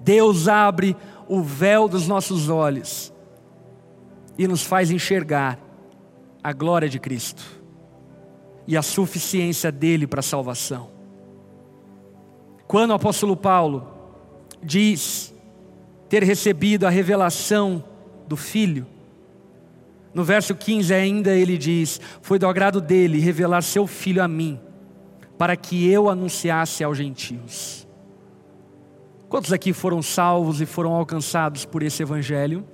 [0.00, 0.96] Deus abre
[1.28, 3.12] o véu dos nossos olhos
[4.36, 5.58] e nos faz enxergar
[6.42, 7.44] a glória de Cristo
[8.66, 10.97] e a suficiência dele para a salvação.
[12.68, 13.88] Quando o apóstolo Paulo
[14.62, 15.34] diz
[16.06, 17.82] ter recebido a revelação
[18.28, 18.86] do Filho,
[20.12, 24.60] no verso 15 ainda ele diz: Foi do agrado dele revelar seu Filho a mim,
[25.38, 27.88] para que eu anunciasse aos gentios.
[29.30, 32.66] Quantos aqui foram salvos e foram alcançados por esse Evangelho?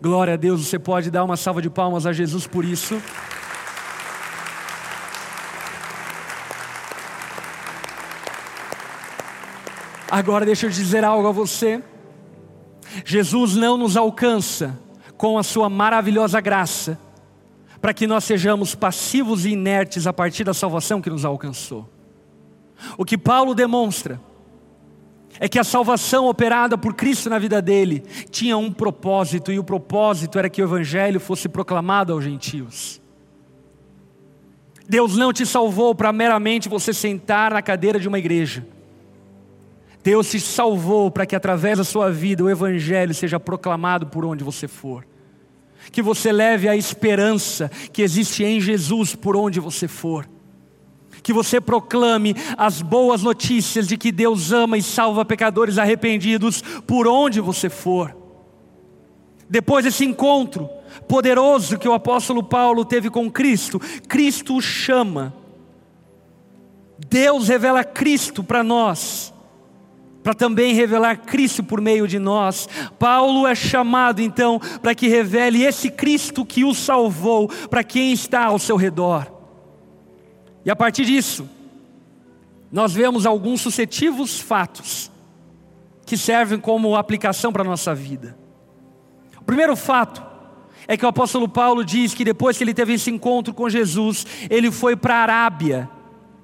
[0.00, 3.00] Glória a Deus, você pode dar uma salva de palmas a Jesus por isso.
[10.10, 11.82] Agora deixa eu dizer algo a você.
[13.04, 14.76] Jesus não nos alcança
[15.16, 16.98] com a sua maravilhosa graça,
[17.80, 21.88] para que nós sejamos passivos e inertes a partir da salvação que nos alcançou.
[22.98, 24.20] O que Paulo demonstra
[25.38, 29.64] é que a salvação operada por Cristo na vida dele tinha um propósito, e o
[29.64, 33.00] propósito era que o Evangelho fosse proclamado aos gentios.
[34.88, 38.66] Deus não te salvou para meramente você sentar na cadeira de uma igreja.
[40.02, 44.42] Deus te salvou para que através da sua vida o Evangelho seja proclamado por onde
[44.42, 45.06] você for.
[45.92, 50.28] Que você leve a esperança que existe em Jesus por onde você for.
[51.22, 57.06] Que você proclame as boas notícias de que Deus ama e salva pecadores arrependidos por
[57.06, 58.16] onde você for.
[59.50, 60.70] Depois desse encontro
[61.06, 63.78] poderoso que o apóstolo Paulo teve com Cristo,
[64.08, 65.34] Cristo o chama.
[67.08, 69.34] Deus revela Cristo para nós
[70.22, 72.68] para também revelar Cristo por meio de nós.
[72.98, 78.44] Paulo é chamado então para que revele esse Cristo que o salvou para quem está
[78.44, 79.30] ao seu redor.
[80.64, 81.48] E a partir disso,
[82.70, 85.10] nós vemos alguns sucessivos fatos
[86.04, 88.36] que servem como aplicação para a nossa vida.
[89.40, 90.22] O primeiro fato
[90.86, 94.26] é que o apóstolo Paulo diz que depois que ele teve esse encontro com Jesus,
[94.50, 95.88] ele foi para a Arábia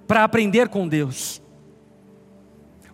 [0.06, 1.42] para aprender com Deus.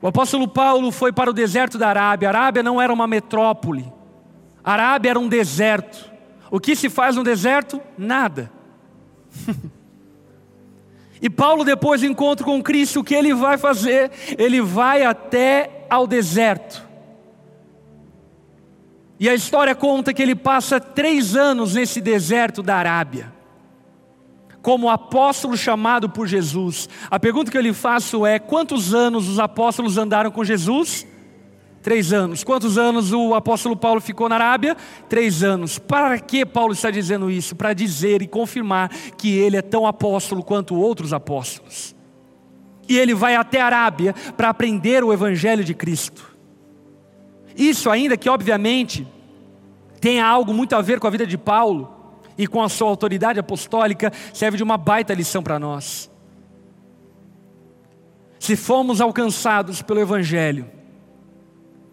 [0.03, 2.29] O apóstolo Paulo foi para o deserto da Arábia.
[2.29, 3.91] A Arábia não era uma metrópole.
[4.65, 6.11] A Arábia era um deserto.
[6.51, 7.81] O que se faz no deserto?
[7.97, 8.51] Nada.
[11.23, 14.11] e Paulo, depois do encontro com Cristo, o que ele vai fazer?
[14.37, 16.85] Ele vai até ao deserto.
[19.21, 23.41] E a história conta que ele passa três anos nesse deserto da Arábia
[24.63, 26.89] como apóstolo chamado por Jesus.
[27.11, 31.07] A pergunta que eu lhe faço é: quantos anos os apóstolos andaram com Jesus?
[31.83, 32.45] Três anos.
[32.45, 34.77] Quantos anos o apóstolo Paulo ficou na Arábia?
[35.09, 35.81] Três anos.
[35.81, 37.57] Para que Paulo está dizendo isso?
[37.57, 38.89] Para dizer e confirmar
[39.19, 41.95] que ele é tão apóstolo quanto outros apóstolos.
[42.89, 46.31] E ele vai até a Arábia para aprender o Evangelho de Cristo.
[47.57, 49.07] Isso, ainda que obviamente
[50.01, 51.91] tenha algo muito a ver com a vida de Paulo,
[52.37, 56.11] e com a sua autoridade apostólica, serve de uma baita lição para nós.
[58.39, 60.68] Se fomos alcançados pelo Evangelho,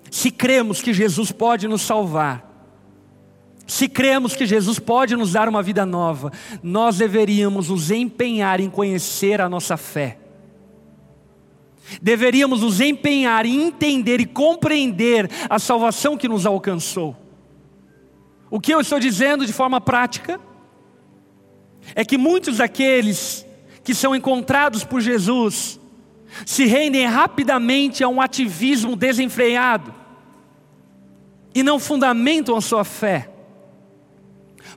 [0.09, 2.49] se cremos que Jesus pode nos salvar,
[3.67, 6.31] se cremos que Jesus pode nos dar uma vida nova,
[6.63, 10.17] nós deveríamos nos empenhar em conhecer a nossa fé.
[12.01, 17.15] Deveríamos nos empenhar em entender e compreender a salvação que nos alcançou.
[18.49, 20.39] O que eu estou dizendo de forma prática
[21.95, 23.45] é que muitos daqueles
[23.83, 25.79] que são encontrados por Jesus
[26.45, 29.93] se rendem rapidamente a um ativismo desenfreado
[31.53, 33.29] e não fundamentam a sua fé.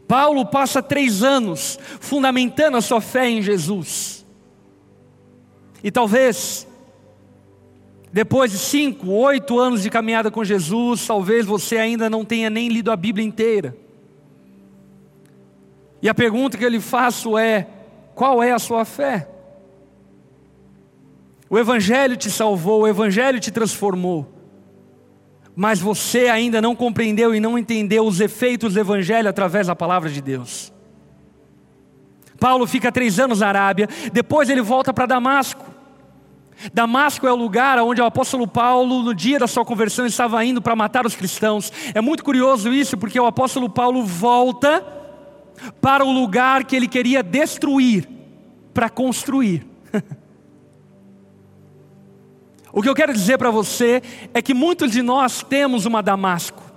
[0.08, 4.26] Paulo passa três anos fundamentando a sua fé em Jesus.
[5.82, 6.66] E talvez
[8.12, 12.68] depois de cinco, oito anos de caminhada com Jesus, talvez você ainda não tenha nem
[12.68, 13.74] lido a Bíblia inteira.
[16.02, 17.66] E a pergunta que eu lhe faço é:
[18.14, 19.28] qual é a sua fé?
[21.48, 24.30] O Evangelho te salvou, o Evangelho te transformou,
[25.56, 30.10] mas você ainda não compreendeu e não entendeu os efeitos do Evangelho através da palavra
[30.10, 30.70] de Deus.
[32.38, 35.71] Paulo fica três anos na Arábia, depois ele volta para Damasco.
[36.72, 40.60] Damasco é o lugar onde o apóstolo Paulo, no dia da sua conversão, estava indo
[40.60, 41.72] para matar os cristãos.
[41.94, 44.84] É muito curioso isso, porque o apóstolo Paulo volta
[45.80, 48.08] para o lugar que ele queria destruir,
[48.72, 49.66] para construir.
[52.72, 54.02] o que eu quero dizer para você
[54.32, 56.71] é que muitos de nós temos uma Damasco.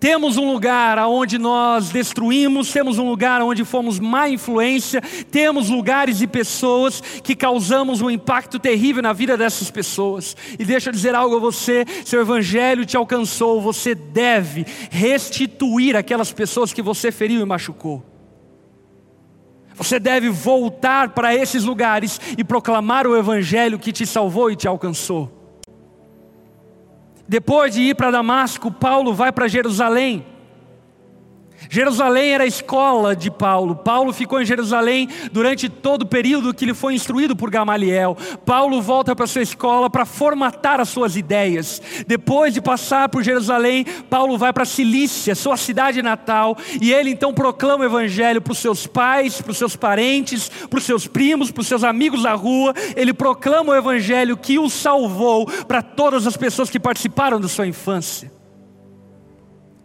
[0.00, 5.00] Temos um lugar onde nós destruímos, temos um lugar onde fomos má influência,
[5.30, 10.36] temos lugares e pessoas que causamos um impacto terrível na vida dessas pessoas.
[10.58, 16.32] E deixa eu dizer algo a você: seu evangelho te alcançou, você deve restituir aquelas
[16.32, 18.04] pessoas que você feriu e machucou.
[19.74, 24.66] Você deve voltar para esses lugares e proclamar o evangelho que te salvou e te
[24.66, 25.37] alcançou.
[27.28, 30.24] Depois de ir para Damasco, Paulo vai para Jerusalém.
[31.68, 33.74] Jerusalém era a escola de Paulo.
[33.74, 38.16] Paulo ficou em Jerusalém durante todo o período que ele foi instruído por Gamaliel.
[38.46, 41.82] Paulo volta para sua escola para formatar as suas ideias.
[42.06, 47.34] Depois de passar por Jerusalém, Paulo vai para Cilícia, sua cidade natal, e ele então
[47.34, 51.50] proclama o evangelho para os seus pais, para os seus parentes, para os seus primos,
[51.50, 52.72] para os seus amigos da rua.
[52.94, 57.66] Ele proclama o evangelho que o salvou para todas as pessoas que participaram da sua
[57.66, 58.37] infância.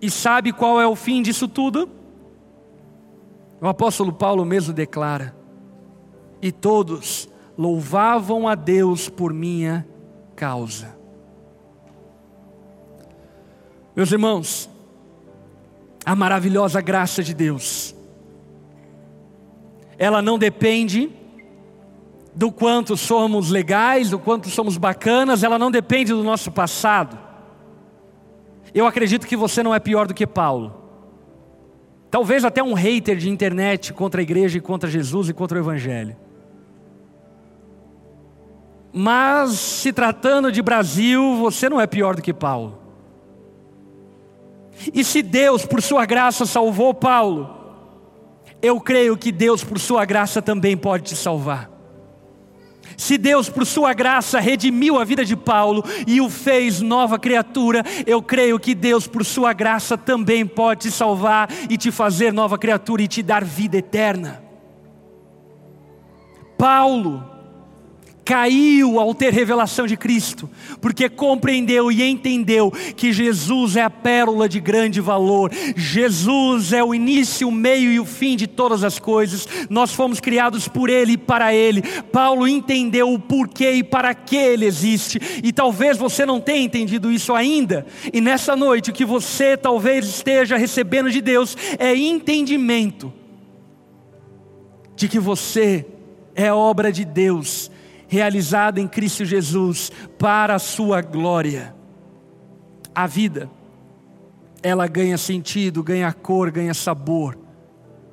[0.04, 1.90] E sabe qual é o fim disso tudo?
[3.62, 5.34] O apóstolo Paulo mesmo declara:
[6.42, 9.88] E todos louvavam a Deus por minha
[10.36, 10.94] causa.
[13.96, 14.70] Meus irmãos,
[16.06, 17.96] a maravilhosa graça de Deus,
[19.98, 21.10] ela não depende
[22.36, 27.23] do quanto somos legais, do quanto somos bacanas, ela não depende do nosso passado.
[28.74, 30.82] Eu acredito que você não é pior do que Paulo.
[32.10, 35.62] Talvez até um hater de internet contra a igreja e contra Jesus e contra o
[35.62, 36.16] Evangelho.
[38.92, 42.78] Mas, se tratando de Brasil, você não é pior do que Paulo.
[44.94, 47.50] E se Deus, por sua graça, salvou Paulo,
[48.62, 51.73] eu creio que Deus, por sua graça, também pode te salvar.
[52.98, 57.84] Se Deus, por sua graça, redimiu a vida de Paulo e o fez nova criatura,
[58.06, 62.58] eu creio que Deus, por sua graça, também pode te salvar e te fazer nova
[62.58, 64.44] criatura e te dar vida eterna.
[66.58, 67.33] Paulo,
[68.26, 70.50] caiu ao ter revelação de Cristo,
[70.80, 76.96] porque compreendeu e entendeu que Jesus é a pérola de grande valor, Jesus é o
[76.96, 81.14] início, o meio e o fim de todas as coisas, nós fomos criados por Ele
[81.14, 81.82] e para Ele.
[82.12, 87.12] Paulo entendeu o porquê e para que Ele existe, e talvez você não tenha entendido
[87.12, 93.12] isso ainda, e nessa noite o que você talvez esteja recebendo de Deus é entendimento
[94.96, 95.86] de que você
[96.36, 97.70] é obra de Deus
[98.14, 101.76] realizada em Cristo Jesus para a sua glória.
[102.94, 103.50] A vida,
[104.62, 107.36] ela ganha sentido, ganha cor, ganha sabor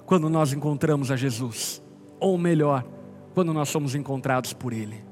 [0.07, 1.83] quando nós encontramos a Jesus,
[2.19, 2.83] ou melhor,
[3.35, 5.05] quando nós somos encontrados por Ele.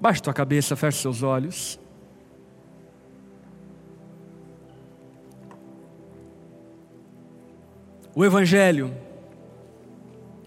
[0.00, 1.78] Baixe tua cabeça, feche seus olhos.
[8.14, 8.94] O Evangelho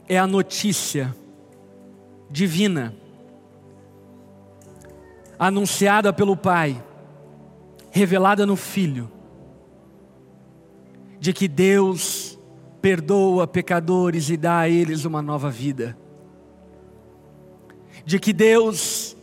[0.07, 1.15] é a notícia
[2.29, 2.93] divina,
[5.37, 6.81] anunciada pelo Pai,
[7.91, 9.11] revelada no Filho,
[11.19, 12.37] de que Deus
[12.81, 15.97] perdoa pecadores e dá a eles uma nova vida,
[18.05, 19.17] de que Deus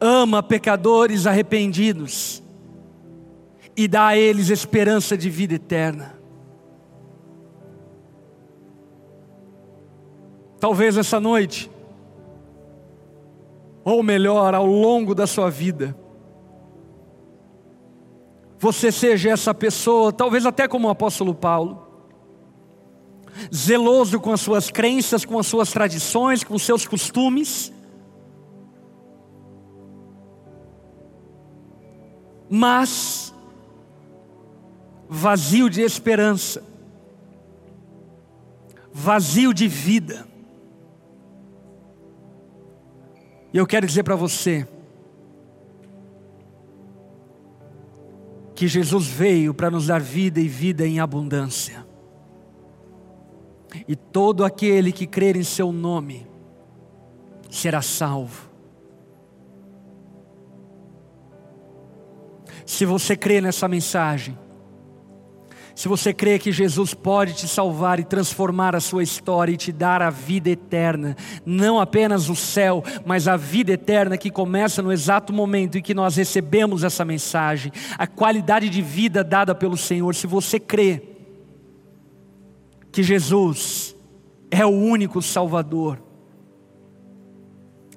[0.00, 2.42] ama pecadores arrependidos
[3.76, 6.23] e dá a eles esperança de vida eterna.
[10.64, 11.70] Talvez essa noite,
[13.84, 15.94] ou melhor, ao longo da sua vida,
[18.58, 21.86] você seja essa pessoa, talvez até como o apóstolo Paulo,
[23.54, 27.70] zeloso com as suas crenças, com as suas tradições, com os seus costumes,
[32.48, 33.34] mas
[35.10, 36.64] vazio de esperança,
[38.90, 40.32] vazio de vida.
[43.54, 44.66] E eu quero dizer para você
[48.52, 51.86] que Jesus veio para nos dar vida e vida em abundância.
[53.86, 56.26] E todo aquele que crer em seu nome
[57.48, 58.50] será salvo.
[62.66, 64.36] Se você crê nessa mensagem,
[65.74, 69.72] Se você crê que Jesus pode te salvar e transformar a sua história e te
[69.72, 74.92] dar a vida eterna, não apenas o céu, mas a vida eterna que começa no
[74.92, 80.14] exato momento em que nós recebemos essa mensagem, a qualidade de vida dada pelo Senhor,
[80.14, 81.02] se você crê
[82.92, 83.96] que Jesus
[84.50, 86.00] é o único Salvador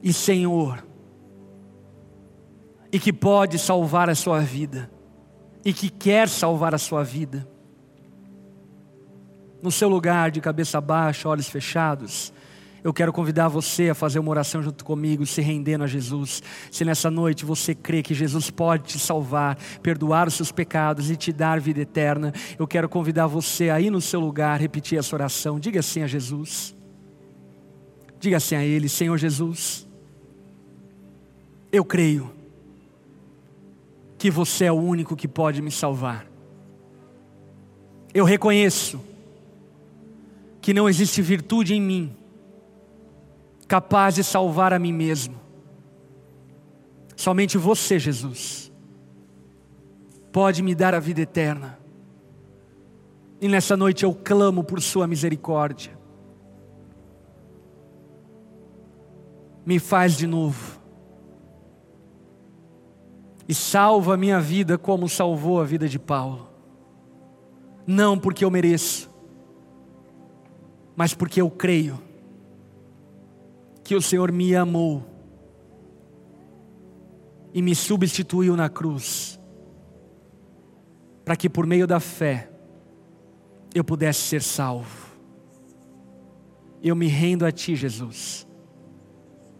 [0.01, 0.83] e Senhor,
[2.91, 4.89] e que pode salvar a sua vida,
[5.63, 7.47] e que quer salvar a sua vida,
[9.61, 12.33] no seu lugar, de cabeça baixa, olhos fechados,
[12.83, 16.41] eu quero convidar você a fazer uma oração junto comigo, se rendendo a Jesus.
[16.71, 21.17] Se nessa noite você crê que Jesus pode te salvar, perdoar os seus pecados e
[21.17, 25.15] te dar vida eterna, eu quero convidar você a ir no seu lugar, repetir essa
[25.15, 25.59] oração.
[25.59, 26.75] Diga assim a Jesus.
[28.19, 29.87] Diga assim a Ele: Senhor Jesus,
[31.71, 32.31] eu creio
[34.17, 36.25] que você é o único que pode me salvar.
[38.13, 38.99] Eu reconheço
[40.67, 42.13] que não existe virtude em mim
[43.69, 45.39] capaz de salvar a mim mesmo.
[47.15, 48.69] Somente você, Jesus,
[50.29, 51.79] pode me dar a vida eterna.
[53.39, 55.97] E nessa noite eu clamo por Sua misericórdia.
[59.65, 60.81] Me faz de novo.
[63.47, 66.49] E salva a minha vida como salvou a vida de Paulo.
[67.87, 69.06] Não porque eu mereço,
[70.97, 72.01] mas porque eu creio
[73.83, 75.05] que o Senhor me amou
[77.53, 79.39] e me substituiu na cruz,
[81.23, 82.49] para que por meio da fé
[83.75, 85.07] eu pudesse ser salvo.
[86.81, 88.47] Eu me rendo a Ti, Jesus,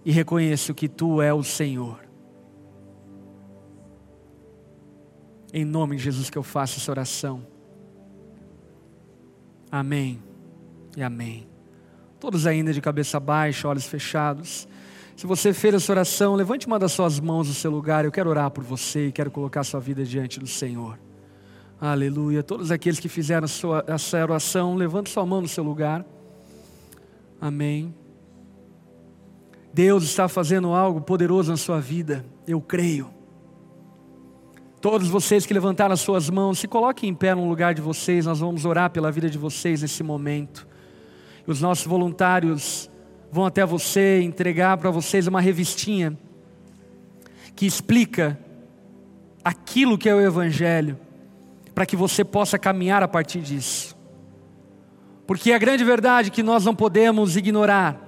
[0.03, 2.03] e reconheço que Tu é o Senhor.
[5.53, 7.45] Em nome de Jesus que eu faço essa oração.
[9.71, 10.27] Amém
[10.97, 11.47] e amém.
[12.19, 14.67] Todos ainda de cabeça baixa, olhos fechados.
[15.15, 18.03] Se você fez essa oração, levante uma das suas mãos no seu lugar.
[18.03, 20.99] Eu quero orar por você e quero colocar sua vida diante do Senhor.
[21.79, 22.41] Aleluia.
[22.41, 26.03] Todos aqueles que fizeram sua, essa oração, levante sua mão no seu lugar.
[27.39, 27.93] Amém.
[29.71, 32.25] Deus está fazendo algo poderoso na sua vida.
[32.47, 33.11] Eu creio.
[34.81, 38.25] Todos vocês que levantaram as suas mãos, se coloquem em pé no lugar de vocês.
[38.25, 40.66] Nós vamos orar pela vida de vocês nesse momento.
[41.47, 42.89] Os nossos voluntários
[43.31, 46.17] vão até você entregar para vocês uma revistinha
[47.55, 48.37] que explica
[49.43, 50.99] aquilo que é o Evangelho,
[51.73, 53.95] para que você possa caminhar a partir disso.
[55.25, 58.03] Porque a grande verdade que nós não podemos ignorar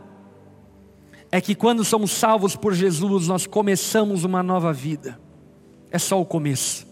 [1.32, 5.20] é que quando somos salvos por Jesus, nós começamos uma nova vida.
[5.92, 6.88] É só o começo.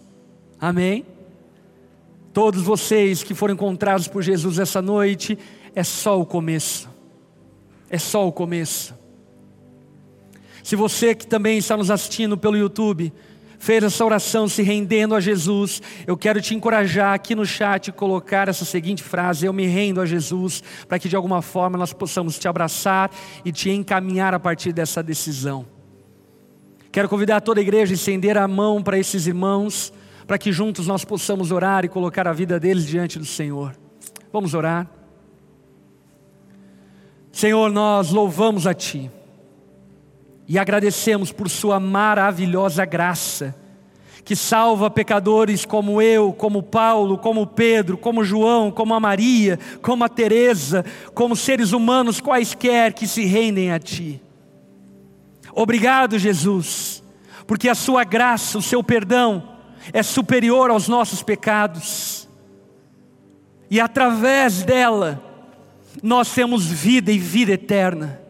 [0.60, 1.04] Amém?
[2.32, 5.38] Todos vocês que foram encontrados por Jesus essa noite,
[5.78, 6.88] é só o começo.
[7.88, 8.92] É só o começo.
[10.64, 13.12] Se você que também está nos assistindo pelo YouTube,
[13.60, 18.48] fez essa oração se rendendo a Jesus, eu quero te encorajar aqui no chat colocar
[18.48, 22.36] essa seguinte frase: Eu me rendo a Jesus, para que de alguma forma nós possamos
[22.40, 23.08] te abraçar
[23.44, 25.64] e te encaminhar a partir dessa decisão.
[26.90, 29.92] Quero convidar toda a igreja a estender a mão para esses irmãos,
[30.26, 33.76] para que juntos nós possamos orar e colocar a vida deles diante do Senhor.
[34.32, 34.97] Vamos orar.
[37.38, 39.08] Senhor, nós louvamos a Ti
[40.48, 43.54] e agradecemos por Sua maravilhosa graça,
[44.24, 50.02] que salva pecadores como eu, como Paulo, como Pedro, como João, como a Maria, como
[50.02, 50.84] a Teresa,
[51.14, 54.20] como seres humanos quaisquer que se rendem a Ti.
[55.54, 57.04] Obrigado, Jesus,
[57.46, 59.48] porque a Sua graça, o Seu perdão
[59.92, 62.28] é superior aos nossos pecados,
[63.70, 65.27] e através dela,
[66.02, 68.20] nós temos vida e vida eterna.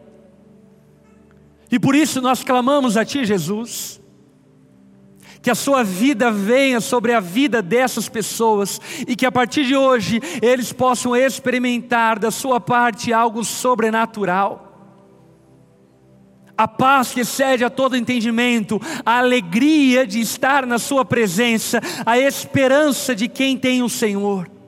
[1.71, 4.01] E por isso nós clamamos a Ti, Jesus,
[5.41, 9.75] que a Sua vida venha sobre a vida dessas pessoas e que a partir de
[9.75, 14.65] hoje eles possam experimentar da Sua parte algo sobrenatural.
[16.57, 22.19] A paz que excede a todo entendimento, a alegria de estar na Sua presença, a
[22.19, 24.58] esperança de quem tem o Senhor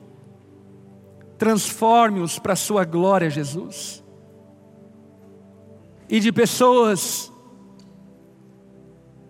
[1.42, 4.00] transforme-os para a sua glória, Jesus.
[6.08, 7.32] E de pessoas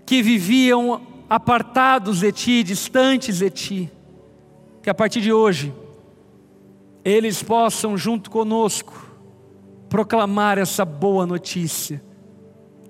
[0.04, 3.92] que viviam apartados de Ti, distantes de Ti,
[4.82, 5.72] que a partir de hoje,
[7.02, 8.92] eles possam, junto conosco,
[9.88, 12.04] proclamar essa boa notícia,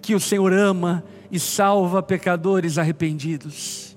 [0.01, 3.92] que o Senhor ama e salva pecadores arrependidos.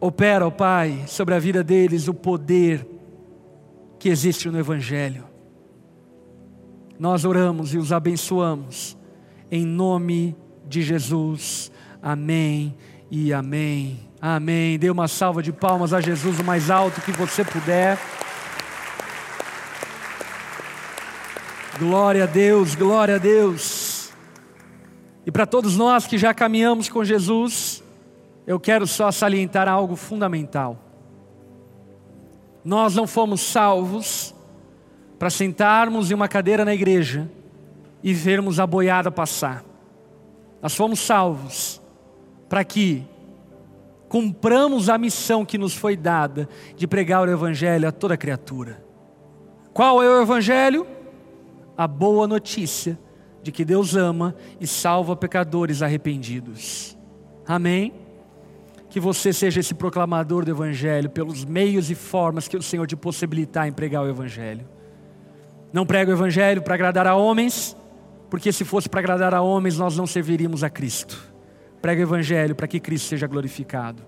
[0.00, 2.86] Opera, ó Pai, sobre a vida deles o poder
[3.98, 5.24] que existe no Evangelho.
[6.98, 8.96] Nós oramos e os abençoamos,
[9.50, 10.36] em nome
[10.66, 11.70] de Jesus.
[12.02, 12.76] Amém
[13.10, 14.00] e amém.
[14.20, 14.78] Amém.
[14.78, 17.98] Dê uma salva de palmas a Jesus o mais alto que você puder.
[21.78, 24.10] Glória a Deus, glória a Deus.
[25.26, 27.82] E para todos nós que já caminhamos com Jesus,
[28.46, 30.78] eu quero só salientar algo fundamental.
[32.64, 34.34] Nós não fomos salvos
[35.18, 37.30] para sentarmos em uma cadeira na igreja
[38.02, 39.64] e vermos a boiada passar.
[40.62, 41.80] Nós fomos salvos
[42.48, 43.04] para que
[44.08, 48.84] cumpramos a missão que nos foi dada de pregar o Evangelho a toda criatura.
[49.72, 50.86] Qual é o Evangelho?
[51.76, 52.98] A boa notícia
[53.42, 56.96] de que Deus ama e salva pecadores arrependidos.
[57.46, 58.05] Amém?
[58.96, 62.96] Que você seja esse proclamador do Evangelho pelos meios e formas que o Senhor te
[62.96, 64.66] possibilitar em pregar o Evangelho.
[65.70, 67.76] Não prega o Evangelho para agradar a homens,
[68.30, 71.22] porque se fosse para agradar a homens, nós não serviríamos a Cristo.
[71.82, 74.02] Prega o Evangelho para que Cristo seja glorificado.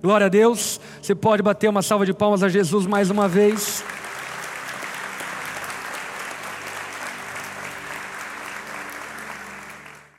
[0.00, 0.80] Glória a Deus.
[1.02, 3.84] Você pode bater uma salva de palmas a Jesus mais uma vez.